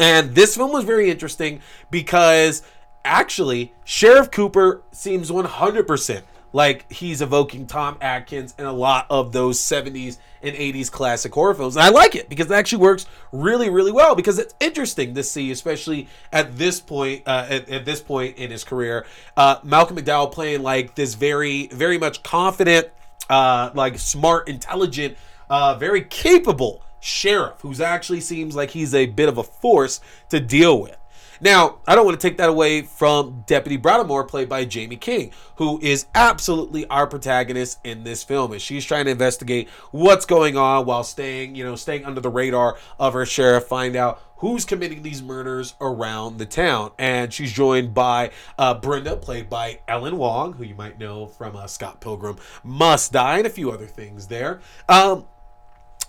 And 0.00 0.34
this 0.34 0.56
film 0.56 0.72
was 0.72 0.84
very 0.84 1.10
interesting 1.10 1.60
because 1.90 2.62
actually 3.08 3.72
Sheriff 3.84 4.30
Cooper 4.30 4.82
seems 4.92 5.30
100% 5.30 6.22
like 6.52 6.90
he's 6.90 7.20
evoking 7.20 7.66
Tom 7.66 7.96
Atkins 8.00 8.54
and 8.58 8.66
a 8.66 8.72
lot 8.72 9.06
of 9.10 9.32
those 9.32 9.58
70s 9.58 10.18
and 10.42 10.54
80s 10.54 10.90
classic 10.90 11.32
horror 11.34 11.54
films. 11.54 11.76
And 11.76 11.84
I 11.84 11.88
like 11.88 12.14
it 12.14 12.28
because 12.28 12.50
it 12.50 12.54
actually 12.54 12.82
works 12.82 13.06
really, 13.32 13.70
really 13.70 13.92
well 13.92 14.14
because 14.14 14.38
it's 14.38 14.54
interesting 14.60 15.14
to 15.14 15.22
see, 15.22 15.50
especially 15.50 16.08
at 16.32 16.56
this 16.56 16.80
point, 16.80 17.22
uh, 17.26 17.46
at, 17.48 17.68
at, 17.68 17.84
this 17.84 18.00
point 18.00 18.36
in 18.36 18.50
his 18.50 18.64
career, 18.64 19.04
uh, 19.36 19.58
Malcolm 19.62 19.96
McDowell 19.96 20.30
playing 20.30 20.62
like 20.62 20.94
this 20.94 21.14
very, 21.14 21.66
very 21.68 21.98
much 21.98 22.22
confident, 22.22 22.88
uh, 23.28 23.70
like 23.74 23.98
smart, 23.98 24.48
intelligent, 24.48 25.16
uh, 25.50 25.74
very 25.74 26.02
capable 26.02 26.82
sheriff 27.00 27.60
who's 27.60 27.80
actually 27.80 28.20
seems 28.20 28.56
like 28.56 28.70
he's 28.70 28.94
a 28.94 29.06
bit 29.06 29.28
of 29.28 29.38
a 29.38 29.42
force 29.42 30.00
to 30.30 30.40
deal 30.40 30.80
with. 30.80 30.96
Now, 31.40 31.78
I 31.86 31.94
don't 31.94 32.04
want 32.04 32.20
to 32.20 32.28
take 32.28 32.38
that 32.38 32.48
away 32.48 32.82
from 32.82 33.44
Deputy 33.46 33.78
Bradimore, 33.78 34.26
played 34.26 34.48
by 34.48 34.68
Jaime 34.70 34.96
King, 34.96 35.32
who 35.56 35.78
is 35.80 36.06
absolutely 36.14 36.86
our 36.86 37.06
protagonist 37.06 37.78
in 37.84 38.04
this 38.04 38.22
film, 38.24 38.52
as 38.52 38.62
she's 38.62 38.84
trying 38.84 39.04
to 39.04 39.10
investigate 39.10 39.68
what's 39.90 40.26
going 40.26 40.56
on 40.56 40.86
while 40.86 41.04
staying, 41.04 41.54
you 41.54 41.64
know, 41.64 41.76
staying 41.76 42.04
under 42.04 42.20
the 42.20 42.30
radar 42.30 42.76
of 42.98 43.12
her 43.12 43.24
sheriff, 43.24 43.64
find 43.64 43.94
out 43.96 44.20
who's 44.38 44.64
committing 44.64 45.02
these 45.02 45.22
murders 45.22 45.74
around 45.80 46.38
the 46.38 46.46
town. 46.46 46.92
And 46.98 47.32
she's 47.32 47.52
joined 47.52 47.94
by 47.94 48.30
uh, 48.58 48.74
Brenda, 48.74 49.16
played 49.16 49.50
by 49.50 49.80
Ellen 49.88 50.16
Wong, 50.16 50.54
who 50.54 50.64
you 50.64 50.74
might 50.74 50.98
know 50.98 51.26
from 51.26 51.56
uh, 51.56 51.66
Scott 51.66 52.00
Pilgrim 52.00 52.36
Must 52.64 53.12
Die, 53.12 53.38
and 53.38 53.46
a 53.46 53.50
few 53.50 53.70
other 53.70 53.86
things 53.86 54.26
there. 54.28 54.60
Um, 54.88 55.26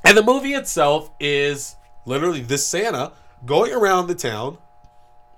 and 0.04 0.18
the 0.18 0.24
movie 0.24 0.54
itself 0.54 1.12
is 1.20 1.76
literally 2.06 2.42
this 2.42 2.66
Santa 2.66 3.12
going 3.46 3.74
around 3.74 4.08
the 4.08 4.16
town, 4.16 4.58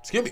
excuse 0.02 0.26
me, 0.26 0.32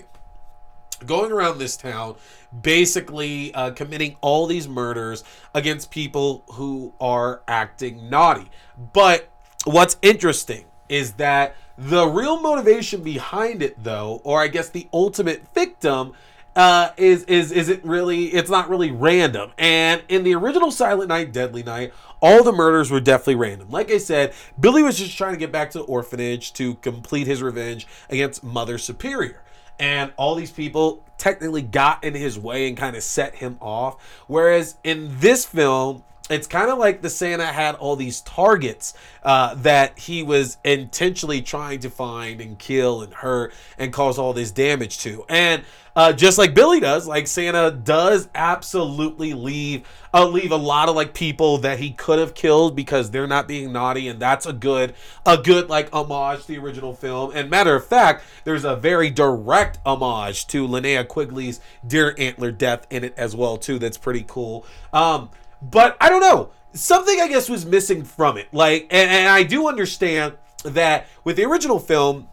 going 1.06 1.32
around 1.32 1.58
this 1.58 1.76
town, 1.76 2.16
basically 2.62 3.54
uh, 3.54 3.70
committing 3.72 4.16
all 4.20 4.46
these 4.46 4.68
murders 4.68 5.24
against 5.54 5.90
people 5.90 6.44
who 6.52 6.92
are 7.00 7.42
acting 7.48 8.10
naughty. 8.10 8.50
But 8.92 9.28
what's 9.64 9.96
interesting 10.02 10.64
is 10.88 11.12
that 11.14 11.56
the 11.78 12.06
real 12.06 12.40
motivation 12.40 13.02
behind 13.02 13.62
it, 13.62 13.82
though, 13.82 14.20
or 14.24 14.40
I 14.42 14.48
guess 14.48 14.68
the 14.68 14.88
ultimate 14.92 15.54
victim, 15.54 16.12
uh, 16.56 16.90
is 16.96 17.22
is 17.24 17.52
is 17.52 17.68
it 17.68 17.82
really? 17.84 18.26
It's 18.26 18.50
not 18.50 18.68
really 18.68 18.90
random. 18.90 19.52
And 19.56 20.02
in 20.08 20.24
the 20.24 20.34
original 20.34 20.72
Silent 20.72 21.08
Night, 21.08 21.32
Deadly 21.32 21.62
Night, 21.62 21.94
all 22.20 22.42
the 22.42 22.52
murders 22.52 22.90
were 22.90 23.00
definitely 23.00 23.36
random. 23.36 23.70
Like 23.70 23.90
I 23.90 23.98
said, 23.98 24.34
Billy 24.58 24.82
was 24.82 24.98
just 24.98 25.16
trying 25.16 25.32
to 25.32 25.38
get 25.38 25.52
back 25.52 25.70
to 25.70 25.78
the 25.78 25.84
orphanage 25.84 26.52
to 26.54 26.74
complete 26.76 27.28
his 27.28 27.40
revenge 27.40 27.86
against 28.10 28.42
Mother 28.42 28.78
Superior. 28.78 29.42
And 29.80 30.12
all 30.16 30.34
these 30.34 30.50
people 30.50 31.04
technically 31.18 31.62
got 31.62 32.04
in 32.04 32.14
his 32.14 32.38
way 32.38 32.68
and 32.68 32.76
kind 32.76 32.94
of 32.96 33.02
set 33.02 33.34
him 33.34 33.56
off. 33.60 34.00
Whereas 34.26 34.76
in 34.84 35.18
this 35.18 35.44
film, 35.44 36.04
it's 36.30 36.46
kind 36.46 36.70
of 36.70 36.78
like 36.78 37.02
the 37.02 37.10
Santa 37.10 37.46
had 37.46 37.74
all 37.74 37.96
these 37.96 38.20
targets 38.22 38.94
uh, 39.22 39.54
that 39.56 39.98
he 39.98 40.22
was 40.22 40.56
intentionally 40.64 41.42
trying 41.42 41.80
to 41.80 41.90
find 41.90 42.40
and 42.40 42.58
kill 42.58 43.02
and 43.02 43.12
hurt 43.12 43.52
and 43.78 43.92
cause 43.92 44.18
all 44.18 44.32
this 44.32 44.50
damage 44.50 44.98
to. 44.98 45.24
And 45.28 45.64
uh, 45.96 46.12
just 46.12 46.38
like 46.38 46.54
Billy 46.54 46.80
does, 46.80 47.06
like 47.06 47.26
Santa 47.26 47.70
does 47.70 48.28
absolutely 48.34 49.34
leave 49.34 49.86
uh, 50.14 50.26
leave 50.26 50.52
a 50.52 50.56
lot 50.56 50.88
of 50.88 50.94
like 50.94 51.14
people 51.14 51.58
that 51.58 51.78
he 51.78 51.90
could 51.90 52.18
have 52.18 52.34
killed 52.34 52.74
because 52.74 53.10
they're 53.10 53.26
not 53.26 53.48
being 53.48 53.72
naughty, 53.72 54.08
and 54.08 54.20
that's 54.20 54.46
a 54.46 54.52
good 54.52 54.94
a 55.26 55.36
good 55.36 55.68
like 55.68 55.92
homage 55.92 56.42
to 56.42 56.48
the 56.48 56.58
original 56.58 56.94
film. 56.94 57.32
And 57.34 57.50
matter 57.50 57.74
of 57.74 57.84
fact, 57.84 58.24
there's 58.44 58.64
a 58.64 58.76
very 58.76 59.10
direct 59.10 59.78
homage 59.84 60.46
to 60.48 60.66
Linnea 60.66 61.06
Quigley's 61.06 61.60
Deer 61.86 62.14
Antler 62.18 62.52
Death 62.52 62.86
in 62.90 63.04
it 63.04 63.14
as 63.16 63.34
well 63.34 63.56
too. 63.56 63.78
That's 63.78 63.98
pretty 63.98 64.24
cool. 64.26 64.64
Um, 64.92 65.30
but 65.62 65.96
I 66.00 66.08
don't 66.08 66.20
know. 66.20 66.50
Something 66.72 67.20
I 67.20 67.28
guess 67.28 67.48
was 67.48 67.66
missing 67.66 68.04
from 68.04 68.36
it. 68.36 68.46
Like, 68.52 68.82
and, 68.90 69.10
and 69.10 69.28
I 69.28 69.42
do 69.42 69.68
understand 69.68 70.34
that 70.64 71.06
with 71.24 71.36
the 71.36 71.44
original 71.44 71.78
film, 71.78 72.28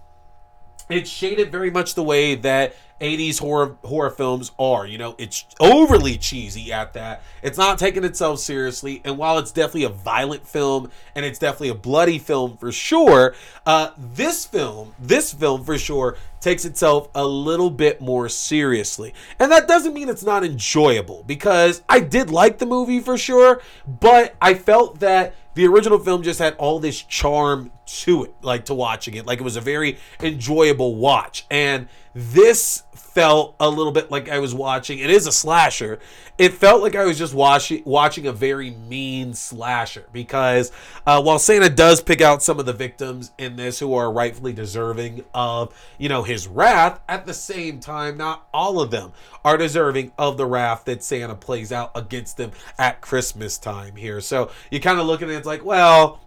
it's 0.90 1.10
shaded 1.10 1.52
very 1.52 1.70
much 1.70 1.96
the 1.96 2.04
way 2.04 2.36
that 2.36 2.76
80s 3.02 3.40
horror 3.40 3.78
horror 3.84 4.10
films 4.10 4.52
are. 4.58 4.86
You 4.86 4.98
know, 4.98 5.16
it's 5.18 5.46
overly 5.60 6.18
cheesy 6.18 6.72
at 6.72 6.94
that. 6.94 7.22
It's 7.44 7.58
not 7.58 7.78
taking 7.78 8.04
itself 8.04 8.40
seriously, 8.40 9.02
and 9.06 9.18
while 9.18 9.38
it's 9.38 9.52
definitely 9.52 9.84
a 9.84 9.90
violent 9.90 10.48
film 10.48 10.92
and 11.16 11.26
it's 11.26 11.40
definitely 11.40 11.70
a 11.70 11.76
bloody 11.76 12.20
film 12.20 12.58
for 12.58 12.72
sure, 12.72 13.36
uh, 13.66 13.92
this 13.98 14.46
film, 14.46 14.94
this 15.00 15.34
film 15.34 15.64
for 15.64 15.78
sure, 15.78 16.18
takes 16.40 16.66
itself 16.66 17.10
a 17.16 17.26
little 17.26 17.70
bit 17.70 18.02
more 18.02 18.30
seriously. 18.30 19.14
And 19.40 19.52
that 19.52 19.68
doesn't 19.68 19.94
mean 19.94 20.10
it's 20.10 20.24
not 20.24 20.44
enjoyable 20.44 21.24
because 21.28 21.84
I 21.90 22.00
did 22.00 22.30
like 22.30 22.58
the 22.58 22.66
movie 22.66 23.00
for 23.00 23.18
sure, 23.18 23.62
but 23.88 24.36
I 24.42 24.54
felt 24.54 25.00
that 25.00 25.36
the 25.56 25.66
original 25.68 26.00
film 26.00 26.22
just 26.24 26.40
had 26.40 26.56
all 26.56 26.80
this 26.80 27.02
charm 27.02 27.72
to 27.88 28.26
it, 28.26 28.34
like 28.42 28.66
to 28.66 28.74
watching 28.74 29.16
it. 29.16 29.26
Like 29.26 29.40
it 29.40 29.44
was 29.44 29.56
a 29.56 29.62
very 29.62 29.98
enjoyable 30.22 30.96
watch. 30.96 31.46
And 31.50 31.88
this 32.14 32.84
felt 32.94 33.56
a 33.60 33.68
little 33.70 33.92
bit 33.92 34.12
like 34.12 34.30
I 34.30 34.38
was 34.38 34.54
watching. 34.54 35.00
It 35.00 35.10
is 35.10 35.26
a 35.26 35.32
slasher. 35.32 35.98
It 36.38 36.54
felt 36.54 36.84
like 36.84 36.96
I 36.96 37.04
was 37.04 37.18
just 37.18 37.34
watching 37.34 37.82
watching 37.84 38.28
a 38.28 38.32
very 38.32 38.70
mean 38.70 39.34
slasher 39.34 40.06
because 40.12 40.72
uh, 41.06 41.22
while 41.22 41.40
Santa 41.40 41.70
does 41.70 42.00
pick 42.00 42.22
out 42.22 42.44
some 42.44 42.60
of 42.60 42.68
the 42.68 42.74
victims 42.74 43.32
in 43.40 43.56
this 43.56 43.80
who 43.80 43.96
are 43.96 44.12
rightfully 44.12 44.54
deserving 44.54 45.24
of 45.34 45.74
you 45.98 46.10
know 46.10 46.22
his 46.22 46.48
wrath, 46.48 47.00
at 47.10 47.26
the 47.26 47.34
same 47.34 47.80
time, 47.80 48.18
not 48.18 48.48
all 48.54 48.80
of 48.80 48.92
them 48.92 49.14
are 49.44 49.58
deserving 49.58 50.12
of 50.18 50.38
the 50.38 50.46
wrath 50.46 50.86
that 50.86 51.04
Santa 51.04 51.34
plays 51.34 51.72
out 51.72 51.92
against 51.96 52.38
them 52.38 52.52
at 52.78 53.02
Christmas 53.02 53.58
time 53.58 53.96
here. 53.96 54.22
So 54.22 54.52
you 54.70 54.80
kind 54.80 55.00
of 55.00 55.08
look 55.08 55.22
at 55.22 55.30
it, 55.30 55.34
it's 55.34 55.48
like, 55.48 55.66
well, 55.66 56.20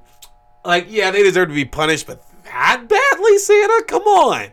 like 0.65 0.87
yeah, 0.89 1.11
they 1.11 1.23
deserve 1.23 1.49
to 1.49 1.55
be 1.55 1.65
punished, 1.65 2.07
but 2.07 2.23
that 2.45 2.89
badly, 2.89 3.39
Santa? 3.39 3.85
Come 3.87 4.03
on. 4.03 4.49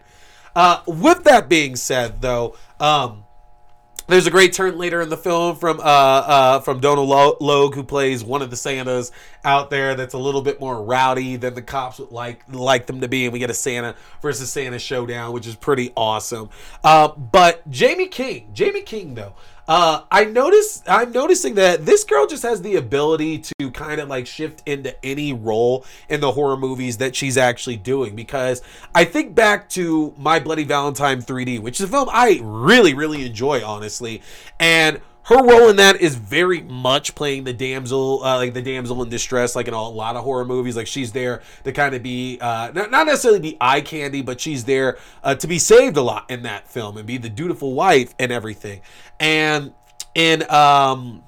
Uh, 0.55 0.81
with 0.87 1.23
that 1.25 1.47
being 1.47 1.75
said, 1.75 2.21
though, 2.21 2.55
um, 2.79 3.23
there's 4.07 4.25
a 4.25 4.31
great 4.31 4.53
turn 4.53 4.77
later 4.77 5.01
in 5.01 5.09
the 5.09 5.17
film 5.17 5.57
from 5.57 5.79
uh, 5.79 5.83
uh, 5.83 6.59
from 6.61 6.79
Donald 6.79 7.09
Logue, 7.41 7.75
who 7.75 7.83
plays 7.83 8.23
one 8.23 8.41
of 8.41 8.49
the 8.49 8.55
Santas 8.55 9.11
out 9.43 9.69
there. 9.69 9.95
That's 9.95 10.13
a 10.13 10.17
little 10.17 10.41
bit 10.41 10.59
more 10.61 10.81
rowdy 10.81 11.35
than 11.35 11.53
the 11.53 11.61
cops 11.61 11.99
would 11.99 12.11
like 12.11 12.41
like 12.49 12.85
them 12.85 13.01
to 13.01 13.07
be, 13.07 13.25
and 13.25 13.33
we 13.33 13.39
get 13.39 13.49
a 13.49 13.53
Santa 13.53 13.95
versus 14.21 14.49
Santa 14.49 14.79
showdown, 14.79 15.33
which 15.33 15.45
is 15.45 15.55
pretty 15.55 15.91
awesome. 15.97 16.49
Uh, 16.83 17.09
but 17.09 17.61
Jaime 17.77 18.07
King, 18.07 18.53
Jaime 18.57 18.81
King, 18.81 19.15
though, 19.15 19.33
uh, 19.67 20.03
I 20.09 20.25
notice 20.25 20.81
I'm 20.87 21.11
noticing 21.11 21.55
that 21.55 21.85
this 21.85 22.03
girl 22.03 22.25
just 22.25 22.43
has 22.43 22.61
the 22.61 22.75
ability 22.77 23.39
to 23.39 23.71
kind 23.71 23.99
of 23.99 24.07
like 24.07 24.25
shift 24.25 24.63
into 24.65 24.95
any 25.05 25.33
role 25.33 25.85
in 26.09 26.21
the 26.21 26.31
horror 26.31 26.57
movies 26.57 26.97
that 26.97 27.15
she's 27.15 27.37
actually 27.37 27.75
doing. 27.77 28.15
Because 28.15 28.61
I 28.95 29.03
think 29.03 29.35
back 29.35 29.69
to 29.71 30.13
My 30.17 30.39
Bloody 30.39 30.63
Valentine 30.63 31.21
3D, 31.21 31.59
which 31.59 31.79
is 31.79 31.87
a 31.87 31.89
film 31.89 32.07
I 32.11 32.39
really, 32.41 32.93
really 32.93 33.25
enjoy, 33.25 33.63
honestly, 33.65 34.21
and 34.59 35.01
her 35.27 35.43
role 35.43 35.67
in 35.67 35.75
that 35.75 35.99
is 35.99 36.15
very 36.15 36.61
much 36.61 37.13
playing 37.13 37.43
the 37.43 37.51
damsel, 37.51 38.23
uh, 38.23 38.37
like 38.37 38.53
the 38.53 38.61
damsel 38.61 39.03
in 39.03 39.09
distress, 39.09 39.57
like 39.57 39.67
in 39.67 39.73
a 39.73 39.89
lot 39.89 40.15
of 40.15 40.23
horror 40.23 40.45
movies. 40.45 40.77
Like 40.77 40.87
she's 40.87 41.11
there 41.11 41.41
to 41.65 41.73
kind 41.73 41.93
of 41.93 42.01
be, 42.01 42.37
uh, 42.39 42.71
not, 42.73 42.91
not 42.91 43.07
necessarily 43.07 43.41
be 43.41 43.57
eye 43.59 43.81
candy, 43.81 44.21
but 44.21 44.39
she's 44.39 44.63
there 44.63 44.97
uh, 45.25 45.35
to 45.35 45.45
be 45.45 45.59
saved 45.59 45.97
a 45.97 46.01
lot 46.01 46.31
in 46.31 46.43
that 46.43 46.69
film 46.69 46.95
and 46.95 47.05
be 47.05 47.17
the 47.17 47.29
dutiful 47.29 47.73
wife 47.73 48.15
and 48.17 48.31
everything. 48.31 48.79
And 49.19 49.73
in 50.15 50.49
um, 50.49 51.23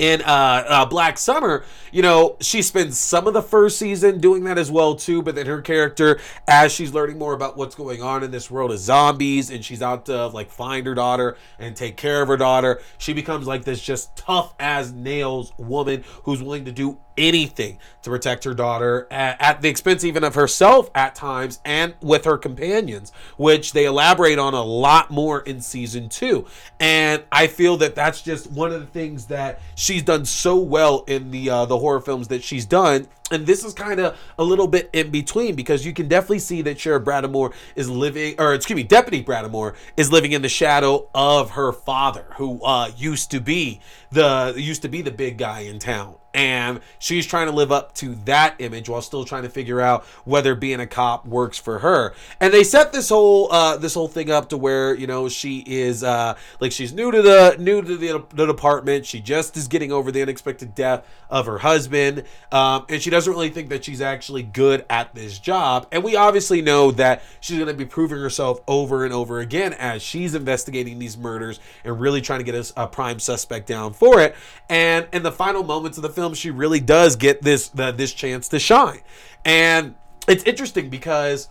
in 0.00 0.22
uh, 0.22 0.64
uh, 0.66 0.86
Black 0.86 1.18
Summer, 1.18 1.62
you 1.92 2.00
know, 2.00 2.38
she 2.40 2.62
spends 2.62 2.98
some 2.98 3.26
of 3.26 3.34
the 3.34 3.42
first 3.42 3.78
season 3.78 4.18
doing 4.18 4.44
that 4.44 4.56
as 4.56 4.70
well 4.70 4.94
too. 4.94 5.20
But 5.20 5.34
then 5.34 5.44
her 5.44 5.60
character, 5.60 6.18
as 6.48 6.72
she's 6.72 6.94
learning 6.94 7.18
more 7.18 7.34
about 7.34 7.58
what's 7.58 7.74
going 7.74 8.00
on 8.00 8.24
in 8.24 8.30
this 8.30 8.50
world 8.50 8.72
of 8.72 8.78
zombies, 8.78 9.50
and 9.50 9.62
she's 9.62 9.82
out 9.82 10.06
to 10.06 10.28
like 10.28 10.50
find 10.50 10.86
her 10.86 10.94
daughter 10.94 11.36
and 11.58 11.76
take 11.76 11.98
care 11.98 12.22
of 12.22 12.28
her 12.28 12.38
daughter, 12.38 12.80
she 12.96 13.12
becomes 13.12 13.46
like 13.46 13.64
this 13.64 13.82
just 13.82 14.16
tough 14.16 14.54
as 14.58 14.90
nails 14.90 15.52
woman 15.58 16.02
who's 16.22 16.42
willing 16.42 16.64
to 16.64 16.72
do 16.72 16.98
anything 17.20 17.78
to 18.02 18.10
protect 18.10 18.44
her 18.44 18.54
daughter 18.54 19.06
at, 19.10 19.40
at, 19.40 19.62
the 19.62 19.68
expense 19.68 20.04
even 20.04 20.24
of 20.24 20.34
herself 20.34 20.90
at 20.94 21.14
times 21.14 21.60
and 21.64 21.94
with 22.00 22.24
her 22.24 22.38
companions, 22.38 23.12
which 23.36 23.72
they 23.72 23.84
elaborate 23.84 24.38
on 24.38 24.54
a 24.54 24.62
lot 24.62 25.10
more 25.10 25.40
in 25.42 25.60
season 25.60 26.08
two. 26.08 26.46
And 26.80 27.22
I 27.30 27.46
feel 27.46 27.76
that 27.76 27.94
that's 27.94 28.22
just 28.22 28.50
one 28.50 28.72
of 28.72 28.80
the 28.80 28.86
things 28.86 29.26
that 29.26 29.60
she's 29.74 30.02
done 30.02 30.24
so 30.24 30.56
well 30.56 31.04
in 31.06 31.30
the 31.30 31.50
uh, 31.50 31.66
the 31.66 31.78
horror 31.78 32.00
films 32.00 32.28
that 32.28 32.42
she's 32.42 32.64
done 32.64 33.06
and 33.30 33.46
this 33.46 33.64
is 33.64 33.72
kind 33.72 34.00
of 34.00 34.18
a 34.38 34.44
little 34.44 34.66
bit 34.66 34.90
in 34.92 35.10
between 35.10 35.54
because 35.54 35.86
you 35.86 35.92
can 35.92 36.08
definitely 36.08 36.40
see 36.40 36.62
that 36.62 36.78
Sheriff 36.78 37.04
Bradimore 37.04 37.52
is 37.76 37.88
living, 37.88 38.34
or 38.38 38.54
excuse 38.54 38.76
me, 38.76 38.82
Deputy 38.82 39.22
Bradimore 39.22 39.74
is 39.96 40.10
living 40.10 40.32
in 40.32 40.42
the 40.42 40.48
shadow 40.48 41.08
of 41.14 41.50
her 41.50 41.72
father, 41.72 42.26
who 42.36 42.60
uh, 42.62 42.90
used 42.96 43.30
to 43.30 43.40
be 43.40 43.80
the 44.10 44.52
used 44.56 44.82
to 44.82 44.88
be 44.88 45.02
the 45.02 45.10
big 45.10 45.38
guy 45.38 45.60
in 45.60 45.78
town 45.78 46.16
and 46.32 46.80
she's 46.98 47.26
trying 47.26 47.46
to 47.46 47.52
live 47.52 47.72
up 47.72 47.94
to 47.94 48.14
that 48.24 48.54
image 48.58 48.88
while 48.88 49.02
still 49.02 49.24
trying 49.24 49.42
to 49.42 49.48
figure 49.48 49.80
out 49.80 50.04
whether 50.24 50.54
being 50.54 50.80
a 50.80 50.86
cop 50.86 51.26
works 51.26 51.58
for 51.58 51.80
her. 51.80 52.14
And 52.38 52.52
they 52.52 52.64
set 52.64 52.92
this 52.92 53.08
whole 53.08 53.52
uh 53.52 53.76
this 53.76 53.94
whole 53.94 54.08
thing 54.08 54.30
up 54.30 54.50
to 54.50 54.56
where 54.56 54.94
you 54.94 55.06
know 55.06 55.28
she 55.28 55.64
is 55.66 56.04
uh 56.04 56.36
like 56.60 56.72
she's 56.72 56.92
new 56.92 57.10
to 57.10 57.22
the 57.22 57.56
new 57.58 57.82
to 57.82 57.96
the, 57.96 58.24
the 58.34 58.46
department. 58.46 59.06
She 59.06 59.20
just 59.20 59.56
is 59.56 59.66
getting 59.66 59.90
over 59.90 60.12
the 60.12 60.22
unexpected 60.22 60.74
death 60.74 61.06
of 61.28 61.46
her 61.46 61.58
husband. 61.58 62.24
Um 62.52 62.86
and 62.88 63.02
she 63.02 63.10
doesn't 63.10 63.32
really 63.32 63.50
think 63.50 63.68
that 63.70 63.84
she's 63.84 64.00
actually 64.00 64.42
good 64.42 64.84
at 64.88 65.14
this 65.14 65.38
job. 65.38 65.86
And 65.90 66.04
we 66.04 66.16
obviously 66.16 66.62
know 66.62 66.90
that 66.92 67.22
she's 67.40 67.56
going 67.56 67.68
to 67.68 67.74
be 67.74 67.84
proving 67.84 68.18
herself 68.18 68.60
over 68.68 69.04
and 69.04 69.12
over 69.12 69.40
again 69.40 69.72
as 69.74 70.02
she's 70.02 70.34
investigating 70.34 70.98
these 70.98 71.16
murders 71.16 71.60
and 71.84 72.00
really 72.00 72.20
trying 72.20 72.40
to 72.40 72.44
get 72.44 72.54
a, 72.54 72.82
a 72.84 72.86
prime 72.86 73.18
suspect 73.18 73.66
down 73.66 73.92
for 73.92 74.20
it. 74.20 74.36
And 74.68 75.08
in 75.12 75.22
the 75.22 75.32
final 75.32 75.62
moments 75.62 75.98
of 75.98 76.02
the 76.02 76.08
film 76.08 76.19
film, 76.20 76.34
she 76.34 76.50
really 76.50 76.80
does 76.80 77.16
get 77.16 77.42
this 77.42 77.68
the, 77.68 77.92
this 77.92 78.12
chance 78.12 78.48
to 78.48 78.58
shine. 78.58 79.00
And 79.44 79.94
it's 80.28 80.44
interesting 80.44 80.90
because 80.90 81.48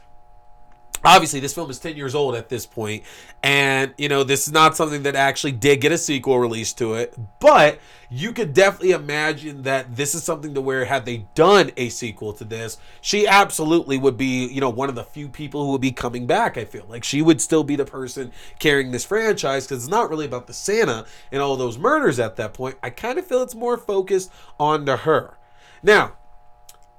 obviously 1.03 1.39
this 1.39 1.53
film 1.53 1.70
is 1.70 1.79
10 1.79 1.96
years 1.96 2.15
old 2.15 2.36
at 2.36 2.50
this 2.50 2.65
point 2.65 3.03
and 3.44 3.94
you 3.98 4.10
know 4.10 4.24
this 4.24 4.48
is 4.48 4.53
not 4.53 4.75
something 4.75 5.03
that 5.03 5.15
actually 5.15 5.51
did 5.51 5.82
get 5.82 5.91
a 5.91 5.98
sequel 5.98 6.39
released 6.39 6.77
to 6.77 6.94
it 6.94 7.13
but 7.39 7.79
you 8.12 8.32
could 8.32 8.53
definitely 8.53 8.91
imagine 8.91 9.63
that 9.63 9.96
this 9.96 10.15
is 10.15 10.24
something 10.24 10.53
to 10.53 10.62
where 10.62 10.86
had 10.86 11.06
they 11.06 11.25
done 11.36 11.72
a 11.77 11.89
sequel 11.89 12.34
to 12.34 12.44
this 12.44 12.77
she 13.01 13.27
absolutely 13.27 13.98
would 13.98 14.18
be 14.18 14.48
you 14.48 14.62
know 14.62 14.70
one 14.70 14.89
of 14.89 14.96
the 14.96 15.03
few 15.03 15.27
people 15.27 15.65
who 15.65 15.72
would 15.72 15.82
be 15.82 15.91
coming 15.91 16.25
back 16.25 16.58
i 16.58 16.65
feel. 16.65 16.86
Like 16.88 17.03
she 17.03 17.22
would 17.22 17.41
still 17.41 17.63
be 17.63 17.75
the 17.75 17.86
person 17.86 18.32
carrying 18.60 18.91
this 18.91 19.06
franchise 19.06 19.65
because 19.65 19.84
it's 19.84 19.91
not 19.91 20.10
really 20.10 20.25
about 20.25 20.48
the 20.48 20.53
santa 20.53 21.06
and 21.32 21.41
all 21.41 21.56
those 21.56 21.77
murders 21.77 22.20
at 22.20 22.36
that 22.38 22.53
point. 22.53 22.77
I 22.82 22.89
kind 22.89 23.20
of 23.20 23.25
feel 23.25 23.41
it's 23.41 23.56
more 23.56 23.77
focused 23.77 24.32
on 24.60 24.86
to 24.86 24.98
her. 24.98 25.38
Now 25.84 26.13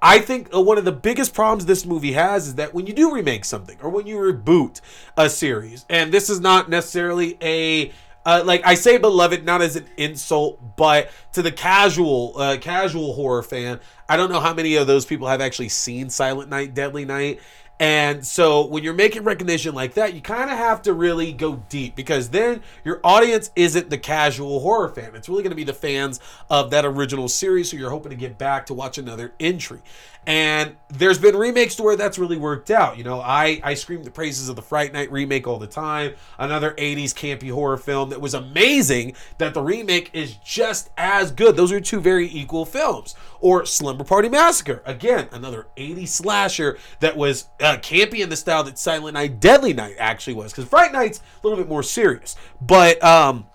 I 0.01 0.19
think 0.19 0.53
uh, 0.53 0.61
one 0.61 0.77
of 0.77 0.85
the 0.85 0.91
biggest 0.91 1.33
problems 1.33 1.65
this 1.65 1.85
movie 1.85 2.13
has 2.13 2.47
is 2.47 2.55
that 2.55 2.73
when 2.73 2.87
you 2.87 2.93
do 2.93 3.13
remake 3.13 3.45
something 3.45 3.77
or 3.81 3.89
when 3.89 4.07
you 4.07 4.17
reboot 4.17 4.81
a 5.15 5.29
series, 5.29 5.85
and 5.89 6.11
this 6.11 6.29
is 6.29 6.39
not 6.39 6.69
necessarily 6.69 7.37
a 7.41 7.91
uh, 8.25 8.43
like 8.45 8.61
I 8.65 8.75
say 8.75 8.97
beloved 8.97 9.45
not 9.45 9.61
as 9.61 9.75
an 9.75 9.85
insult, 9.97 10.75
but 10.75 11.09
to 11.33 11.41
the 11.41 11.51
casual 11.51 12.33
uh, 12.35 12.57
casual 12.59 13.13
horror 13.13 13.43
fan, 13.43 13.79
I 14.09 14.17
don't 14.17 14.31
know 14.31 14.39
how 14.39 14.53
many 14.53 14.75
of 14.75 14.87
those 14.87 15.05
people 15.05 15.27
have 15.27 15.41
actually 15.41 15.69
seen 15.69 16.09
Silent 16.09 16.49
Night, 16.49 16.73
Deadly 16.73 17.05
Night, 17.05 17.39
and 17.81 18.23
so 18.23 18.67
when 18.67 18.83
you're 18.83 18.93
making 18.93 19.23
recognition 19.23 19.73
like 19.73 19.95
that, 19.95 20.13
you 20.13 20.21
kind 20.21 20.51
of 20.51 20.57
have 20.59 20.83
to 20.83 20.93
really 20.93 21.33
go 21.33 21.63
deep 21.67 21.95
because 21.95 22.29
then 22.29 22.61
your 22.85 22.99
audience 23.03 23.49
isn't 23.55 23.89
the 23.89 23.97
casual 23.97 24.59
horror 24.59 24.89
fan. 24.89 25.15
It's 25.15 25.27
really 25.27 25.41
going 25.41 25.49
to 25.49 25.55
be 25.55 25.63
the 25.63 25.73
fans 25.73 26.19
of 26.47 26.69
that 26.69 26.85
original 26.85 27.27
series 27.27 27.71
who 27.71 27.77
you're 27.77 27.89
hoping 27.89 28.11
to 28.11 28.15
get 28.15 28.37
back 28.37 28.67
to 28.67 28.75
watch 28.75 28.99
another 28.99 29.33
entry. 29.39 29.79
And 30.27 30.75
there's 30.89 31.17
been 31.17 31.35
remakes 31.35 31.75
to 31.75 31.83
where 31.83 31.95
that's 31.95 32.19
really 32.19 32.37
worked 32.37 32.69
out. 32.69 32.97
You 32.97 33.03
know, 33.03 33.19
I, 33.19 33.59
I 33.63 33.73
scream 33.73 34.03
the 34.03 34.11
praises 34.11 34.49
of 34.49 34.55
the 34.55 34.61
Fright 34.61 34.93
Night 34.93 35.11
remake 35.11 35.47
all 35.47 35.57
the 35.57 35.67
time. 35.67 36.13
Another 36.37 36.75
80s 36.77 37.13
campy 37.13 37.51
horror 37.51 37.77
film 37.77 38.09
that 38.11 38.21
was 38.21 38.35
amazing 38.35 39.15
that 39.39 39.55
the 39.55 39.61
remake 39.63 40.11
is 40.13 40.35
just 40.35 40.91
as 40.95 41.31
good. 41.31 41.55
Those 41.55 41.71
are 41.71 41.79
two 41.79 41.99
very 41.99 42.27
equal 42.27 42.65
films. 42.65 43.15
Or 43.39 43.65
Slumber 43.65 44.03
Party 44.03 44.29
Massacre. 44.29 44.83
Again, 44.85 45.27
another 45.31 45.67
80s 45.75 46.09
slasher 46.09 46.77
that 46.99 47.17
was 47.17 47.49
uh, 47.59 47.77
campy 47.77 48.19
in 48.19 48.29
the 48.29 48.35
style 48.35 48.63
that 48.65 48.77
Silent 48.77 49.15
Night 49.15 49.39
Deadly 49.39 49.73
Night 49.73 49.95
actually 49.97 50.35
was. 50.35 50.51
Because 50.51 50.65
Fright 50.65 50.91
Night's 50.91 51.19
a 51.19 51.47
little 51.47 51.57
bit 51.57 51.67
more 51.67 51.83
serious. 51.83 52.35
But, 52.61 53.03
um, 53.03 53.47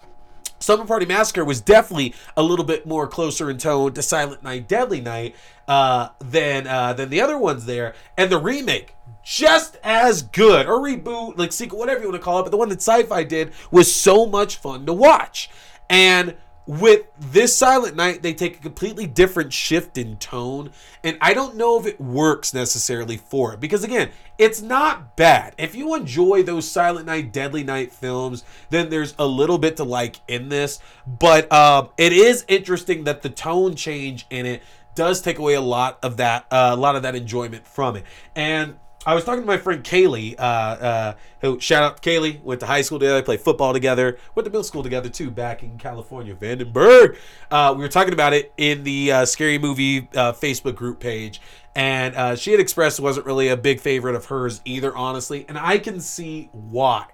Slumber 0.59 0.87
Party 0.87 1.07
Massacre 1.07 1.45
was 1.45 1.61
definitely 1.61 2.15
a 2.37 2.43
little 2.43 2.65
bit 2.65 2.87
more 2.87 3.07
closer 3.07 3.51
in 3.51 3.59
tone 3.59 3.93
to 3.93 4.03
Silent 4.03 4.43
Night, 4.43 4.69
Deadly 4.69 5.01
Night 5.01 5.35
uh, 5.69 6.09
than 6.19 6.67
uh, 6.67 6.93
than 6.93 7.11
the 7.11 7.21
other 7.21 7.39
ones 7.39 7.67
there, 7.67 7.95
and 8.17 8.31
the 8.31 8.39
remake 8.39 8.95
just 9.25 9.77
as 9.83 10.23
good. 10.23 10.67
Or 10.67 10.79
reboot, 10.81 11.37
like 11.37 11.53
sequel, 11.53 11.79
whatever 11.79 12.01
you 12.01 12.09
want 12.09 12.21
to 12.21 12.25
call 12.25 12.41
it. 12.41 12.45
But 12.45 12.51
the 12.51 12.57
one 12.57 12.69
that 12.71 12.81
Sci-Fi 12.81 13.25
did 13.25 13.53
was 13.71 13.95
so 13.95 14.27
much 14.27 14.57
fun 14.57 14.87
to 14.87 14.93
watch, 14.93 15.51
and 15.91 16.37
with 16.67 17.07
this 17.19 17.57
Silent 17.57 17.95
Night, 17.95 18.23
they 18.23 18.35
take 18.35 18.57
a 18.57 18.61
completely 18.61 19.07
different 19.07 19.53
shift 19.53 19.97
in 19.97 20.17
tone, 20.17 20.71
and 21.05 21.17
I 21.21 21.33
don't 21.33 21.57
know 21.57 21.79
if 21.79 21.87
it 21.87 22.01
works 22.01 22.53
necessarily 22.53 23.17
for 23.17 23.55
it 23.55 23.61
because 23.61 23.85
again, 23.85 24.11
it's 24.37 24.61
not 24.61 25.17
bad. 25.17 25.55
If 25.59 25.75
you 25.75 25.95
enjoy 25.95 26.43
those 26.43 26.69
Silent 26.69 27.07
Night, 27.07 27.33
Deadly 27.33 27.63
Night 27.63 27.93
films, 27.93 28.45
then 28.71 28.91
there's 28.91 29.15
a 29.19 29.27
little 29.27 29.59
bit 29.59 29.77
to 29.77 29.85
like 29.85 30.17
in 30.27 30.49
this, 30.49 30.81
but 31.07 31.51
um, 31.53 31.91
it 31.97 32.13
is 32.13 32.45
interesting 32.49 33.05
that 33.05 33.23
the 33.23 33.31
tone 33.31 33.77
change 33.77 34.27
in 34.31 34.45
it 34.45 34.63
does 34.97 35.21
take 35.21 35.39
away 35.39 35.55
a 35.55 35.61
lot 35.61 35.99
of 36.03 36.17
that, 36.17 36.47
uh, 36.51 36.71
a 36.73 36.77
lot 36.77 36.97
of 36.97 37.03
that 37.03 37.15
enjoyment 37.15 37.67
from 37.67 37.97
it, 37.97 38.05
and 38.35 38.77
I 39.07 39.15
was 39.15 39.23
talking 39.23 39.43
to 39.43 39.47
my 39.47 39.57
friend 39.57 39.85
Kaylee, 39.85 40.35
uh, 40.37 40.43
uh, 40.43 41.15
who 41.41 41.61
shout 41.61 41.85
out 41.85 42.03
Kaylee, 42.03 42.43
went 42.43 42.59
to 42.59 42.67
high 42.67 42.83
school 42.83 42.99
together, 42.99 43.23
played 43.23 43.41
football 43.41 43.73
together, 43.73 44.19
went 44.35 44.45
to 44.47 44.51
middle 44.51 44.65
school 44.65 44.83
together 44.83 45.09
too, 45.09 45.31
back 45.31 45.63
in 45.63 45.79
California, 45.79 46.35
Vandenberg. 46.35 47.17
Uh, 47.49 47.73
we 47.77 47.85
were 47.85 47.89
talking 47.89 48.13
about 48.13 48.33
it 48.33 48.53
in 48.57 48.83
the 48.83 49.13
uh, 49.13 49.25
scary 49.25 49.59
movie 49.59 50.09
uh, 50.17 50.33
Facebook 50.33 50.75
group 50.75 50.99
page, 50.99 51.41
and 51.77 52.17
uh, 52.17 52.35
she 52.35 52.51
had 52.51 52.59
expressed 52.59 52.99
wasn't 52.99 53.25
really 53.27 53.47
a 53.47 53.57
big 53.57 53.79
favorite 53.79 54.17
of 54.17 54.25
hers 54.25 54.61
either, 54.65 54.95
honestly, 54.97 55.45
and 55.49 55.57
I 55.57 55.79
can 55.79 56.01
see 56.01 56.49
why. 56.51 57.07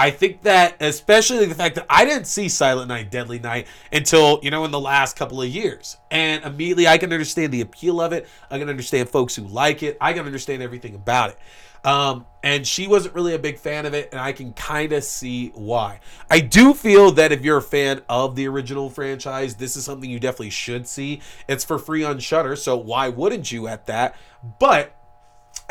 I 0.00 0.10
think 0.10 0.40
that, 0.44 0.76
especially 0.80 1.44
the 1.44 1.54
fact 1.54 1.74
that 1.74 1.84
I 1.90 2.06
didn't 2.06 2.24
see 2.24 2.48
Silent 2.48 2.88
Night, 2.88 3.10
Deadly 3.10 3.38
Night 3.38 3.66
until, 3.92 4.40
you 4.42 4.50
know, 4.50 4.64
in 4.64 4.70
the 4.70 4.80
last 4.80 5.14
couple 5.14 5.42
of 5.42 5.48
years. 5.48 5.98
And 6.10 6.42
immediately 6.42 6.88
I 6.88 6.96
can 6.96 7.12
understand 7.12 7.52
the 7.52 7.60
appeal 7.60 8.00
of 8.00 8.14
it. 8.14 8.26
I 8.50 8.58
can 8.58 8.70
understand 8.70 9.10
folks 9.10 9.36
who 9.36 9.42
like 9.42 9.82
it. 9.82 9.98
I 10.00 10.14
can 10.14 10.24
understand 10.24 10.62
everything 10.62 10.94
about 10.94 11.32
it. 11.32 11.38
Um, 11.86 12.24
and 12.42 12.66
she 12.66 12.88
wasn't 12.88 13.14
really 13.14 13.34
a 13.34 13.38
big 13.38 13.58
fan 13.58 13.84
of 13.84 13.92
it, 13.92 14.08
and 14.10 14.20
I 14.20 14.32
can 14.32 14.54
kind 14.54 14.94
of 14.94 15.04
see 15.04 15.48
why. 15.48 16.00
I 16.30 16.40
do 16.40 16.72
feel 16.72 17.10
that 17.12 17.30
if 17.30 17.42
you're 17.42 17.58
a 17.58 17.62
fan 17.62 18.00
of 18.08 18.36
the 18.36 18.48
original 18.48 18.88
franchise, 18.88 19.56
this 19.56 19.76
is 19.76 19.84
something 19.84 20.08
you 20.08 20.18
definitely 20.18 20.50
should 20.50 20.86
see. 20.86 21.20
It's 21.46 21.64
for 21.64 21.78
free 21.78 22.04
on 22.04 22.20
Shudder, 22.20 22.56
so 22.56 22.74
why 22.74 23.08
wouldn't 23.08 23.52
you 23.52 23.68
at 23.68 23.84
that? 23.86 24.16
But 24.58 24.94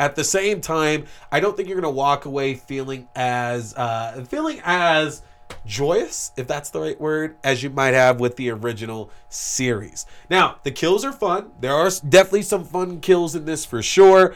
at 0.00 0.16
the 0.16 0.24
same 0.24 0.62
time, 0.62 1.04
I 1.30 1.40
don't 1.40 1.56
think 1.56 1.68
you're 1.68 1.80
to 1.82 1.90
walk 1.90 2.24
away 2.24 2.54
feeling 2.54 3.06
as 3.14 3.74
uh, 3.76 4.24
feeling 4.26 4.60
as 4.64 5.22
joyous, 5.66 6.32
if 6.38 6.46
that's 6.46 6.70
the 6.70 6.80
right 6.80 6.98
word, 6.98 7.36
as 7.44 7.62
you 7.62 7.68
might 7.68 7.92
have 7.92 8.18
with 8.18 8.36
the 8.36 8.50
original 8.50 9.10
series. 9.28 10.06
Now, 10.30 10.56
the 10.62 10.70
kills 10.70 11.04
are 11.04 11.12
fun. 11.12 11.50
There 11.60 11.74
are 11.74 11.90
definitely 12.08 12.42
some 12.42 12.64
fun 12.64 13.00
kills 13.00 13.34
in 13.34 13.44
this 13.44 13.66
for 13.66 13.82
sure. 13.82 14.34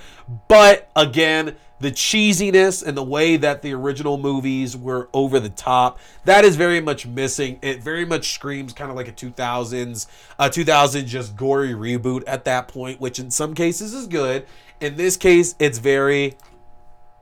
But 0.48 0.90
again, 0.94 1.56
the 1.80 1.90
cheesiness 1.90 2.86
and 2.86 2.96
the 2.96 3.02
way 3.02 3.36
that 3.36 3.62
the 3.62 3.72
original 3.72 4.18
movies 4.18 4.76
were 4.76 5.08
over 5.12 5.40
the 5.40 5.48
top, 5.48 5.98
that 6.24 6.44
is 6.44 6.56
very 6.56 6.80
much 6.80 7.06
missing. 7.06 7.58
It 7.62 7.82
very 7.82 8.04
much 8.04 8.32
screams 8.32 8.72
kind 8.72 8.90
of 8.90 8.96
like 8.96 9.08
a 9.08 9.12
2000s, 9.12 10.06
a 10.38 10.50
2000 10.50 11.06
just 11.06 11.36
gory 11.36 11.72
reboot 11.72 12.22
at 12.26 12.44
that 12.44 12.68
point, 12.68 13.00
which 13.00 13.18
in 13.18 13.30
some 13.30 13.54
cases 13.54 13.94
is 13.94 14.06
good. 14.06 14.46
In 14.80 14.96
this 14.96 15.16
case, 15.16 15.54
it's 15.58 15.78
very, 15.78 16.36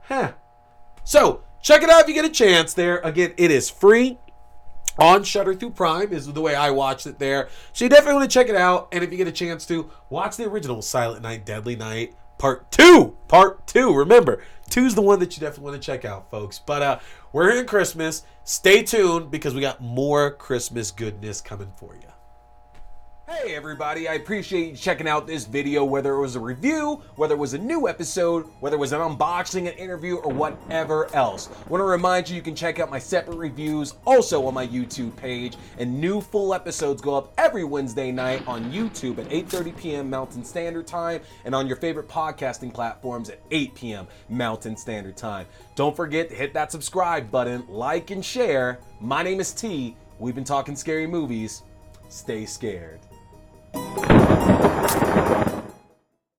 huh. 0.03 0.33
So 1.03 1.43
check 1.61 1.83
it 1.83 1.89
out 1.89 2.01
if 2.01 2.07
you 2.07 2.13
get 2.13 2.25
a 2.25 2.29
chance. 2.29 2.73
There 2.73 2.99
again, 2.99 3.33
it 3.37 3.51
is 3.51 3.69
free 3.69 4.17
on 4.97 5.23
Shudder 5.23 5.55
through 5.55 5.71
Prime 5.71 6.11
is 6.13 6.31
the 6.31 6.41
way 6.41 6.55
I 6.55 6.69
watched 6.71 7.07
it 7.07 7.19
there. 7.19 7.49
So 7.71 7.85
you 7.85 7.89
definitely 7.89 8.15
want 8.15 8.29
to 8.29 8.33
check 8.33 8.49
it 8.49 8.55
out. 8.55 8.89
And 8.91 9.03
if 9.03 9.11
you 9.11 9.17
get 9.17 9.27
a 9.27 9.31
chance 9.31 9.65
to 9.67 9.89
watch 10.09 10.37
the 10.37 10.45
original 10.45 10.81
Silent 10.81 11.21
Night, 11.21 11.45
Deadly 11.45 11.75
Night 11.75 12.15
Part 12.37 12.71
Two. 12.71 13.15
Part 13.27 13.65
Two. 13.67 13.93
Remember, 13.93 14.43
two's 14.69 14.95
the 14.95 15.01
one 15.01 15.19
that 15.19 15.35
you 15.35 15.41
definitely 15.41 15.71
want 15.71 15.81
to 15.81 15.85
check 15.85 16.05
out, 16.05 16.29
folks. 16.29 16.59
But 16.59 16.81
uh, 16.81 16.99
we're 17.31 17.57
in 17.57 17.65
Christmas. 17.65 18.23
Stay 18.43 18.83
tuned 18.83 19.31
because 19.31 19.53
we 19.53 19.61
got 19.61 19.81
more 19.81 20.31
Christmas 20.31 20.91
goodness 20.91 21.41
coming 21.41 21.71
for 21.77 21.95
you. 21.95 22.12
Hey 23.25 23.55
everybody, 23.55 24.09
I 24.09 24.15
appreciate 24.15 24.71
you 24.71 24.75
checking 24.75 25.07
out 25.07 25.25
this 25.25 25.45
video, 25.45 25.85
whether 25.85 26.13
it 26.13 26.19
was 26.19 26.35
a 26.35 26.41
review, 26.41 27.01
whether 27.15 27.35
it 27.35 27.37
was 27.37 27.53
a 27.53 27.57
new 27.57 27.87
episode, 27.87 28.45
whether 28.59 28.75
it 28.75 28.79
was 28.79 28.91
an 28.91 28.99
unboxing, 28.99 29.59
an 29.59 29.77
interview, 29.77 30.17
or 30.17 30.33
whatever 30.33 31.13
else. 31.15 31.47
I 31.47 31.69
want 31.69 31.79
to 31.79 31.85
remind 31.85 32.27
you 32.27 32.35
you 32.35 32.41
can 32.41 32.53
check 32.53 32.79
out 32.79 32.91
my 32.91 32.99
separate 32.99 33.37
reviews 33.37 33.93
also 34.05 34.45
on 34.45 34.53
my 34.53 34.67
YouTube 34.67 35.15
page, 35.15 35.55
and 35.77 36.01
new 36.01 36.19
full 36.19 36.53
episodes 36.53 37.01
go 37.01 37.15
up 37.15 37.33
every 37.37 37.63
Wednesday 37.63 38.11
night 38.11 38.45
on 38.45 38.69
YouTube 38.73 39.19
at 39.19 39.29
8.30 39.29 39.77
p.m. 39.77 40.09
Mountain 40.09 40.43
Standard 40.43 40.85
Time, 40.85 41.21
and 41.45 41.55
on 41.55 41.65
your 41.65 41.77
favorite 41.77 42.09
podcasting 42.09 42.73
platforms 42.73 43.29
at 43.29 43.39
8 43.51 43.73
p.m. 43.73 44.07
Mountain 44.27 44.75
Standard 44.75 45.15
Time. 45.15 45.45
Don't 45.75 45.95
forget 45.95 46.27
to 46.27 46.35
hit 46.35 46.53
that 46.55 46.73
subscribe 46.73 47.31
button, 47.31 47.63
like 47.69 48.11
and 48.11 48.23
share. 48.23 48.79
My 48.99 49.23
name 49.23 49.39
is 49.39 49.53
T. 49.53 49.95
We've 50.19 50.35
been 50.35 50.43
talking 50.43 50.75
scary 50.75 51.07
movies. 51.07 51.63
Stay 52.09 52.45
scared. 52.45 52.99
Thank 53.73 54.57
you. 54.57 54.62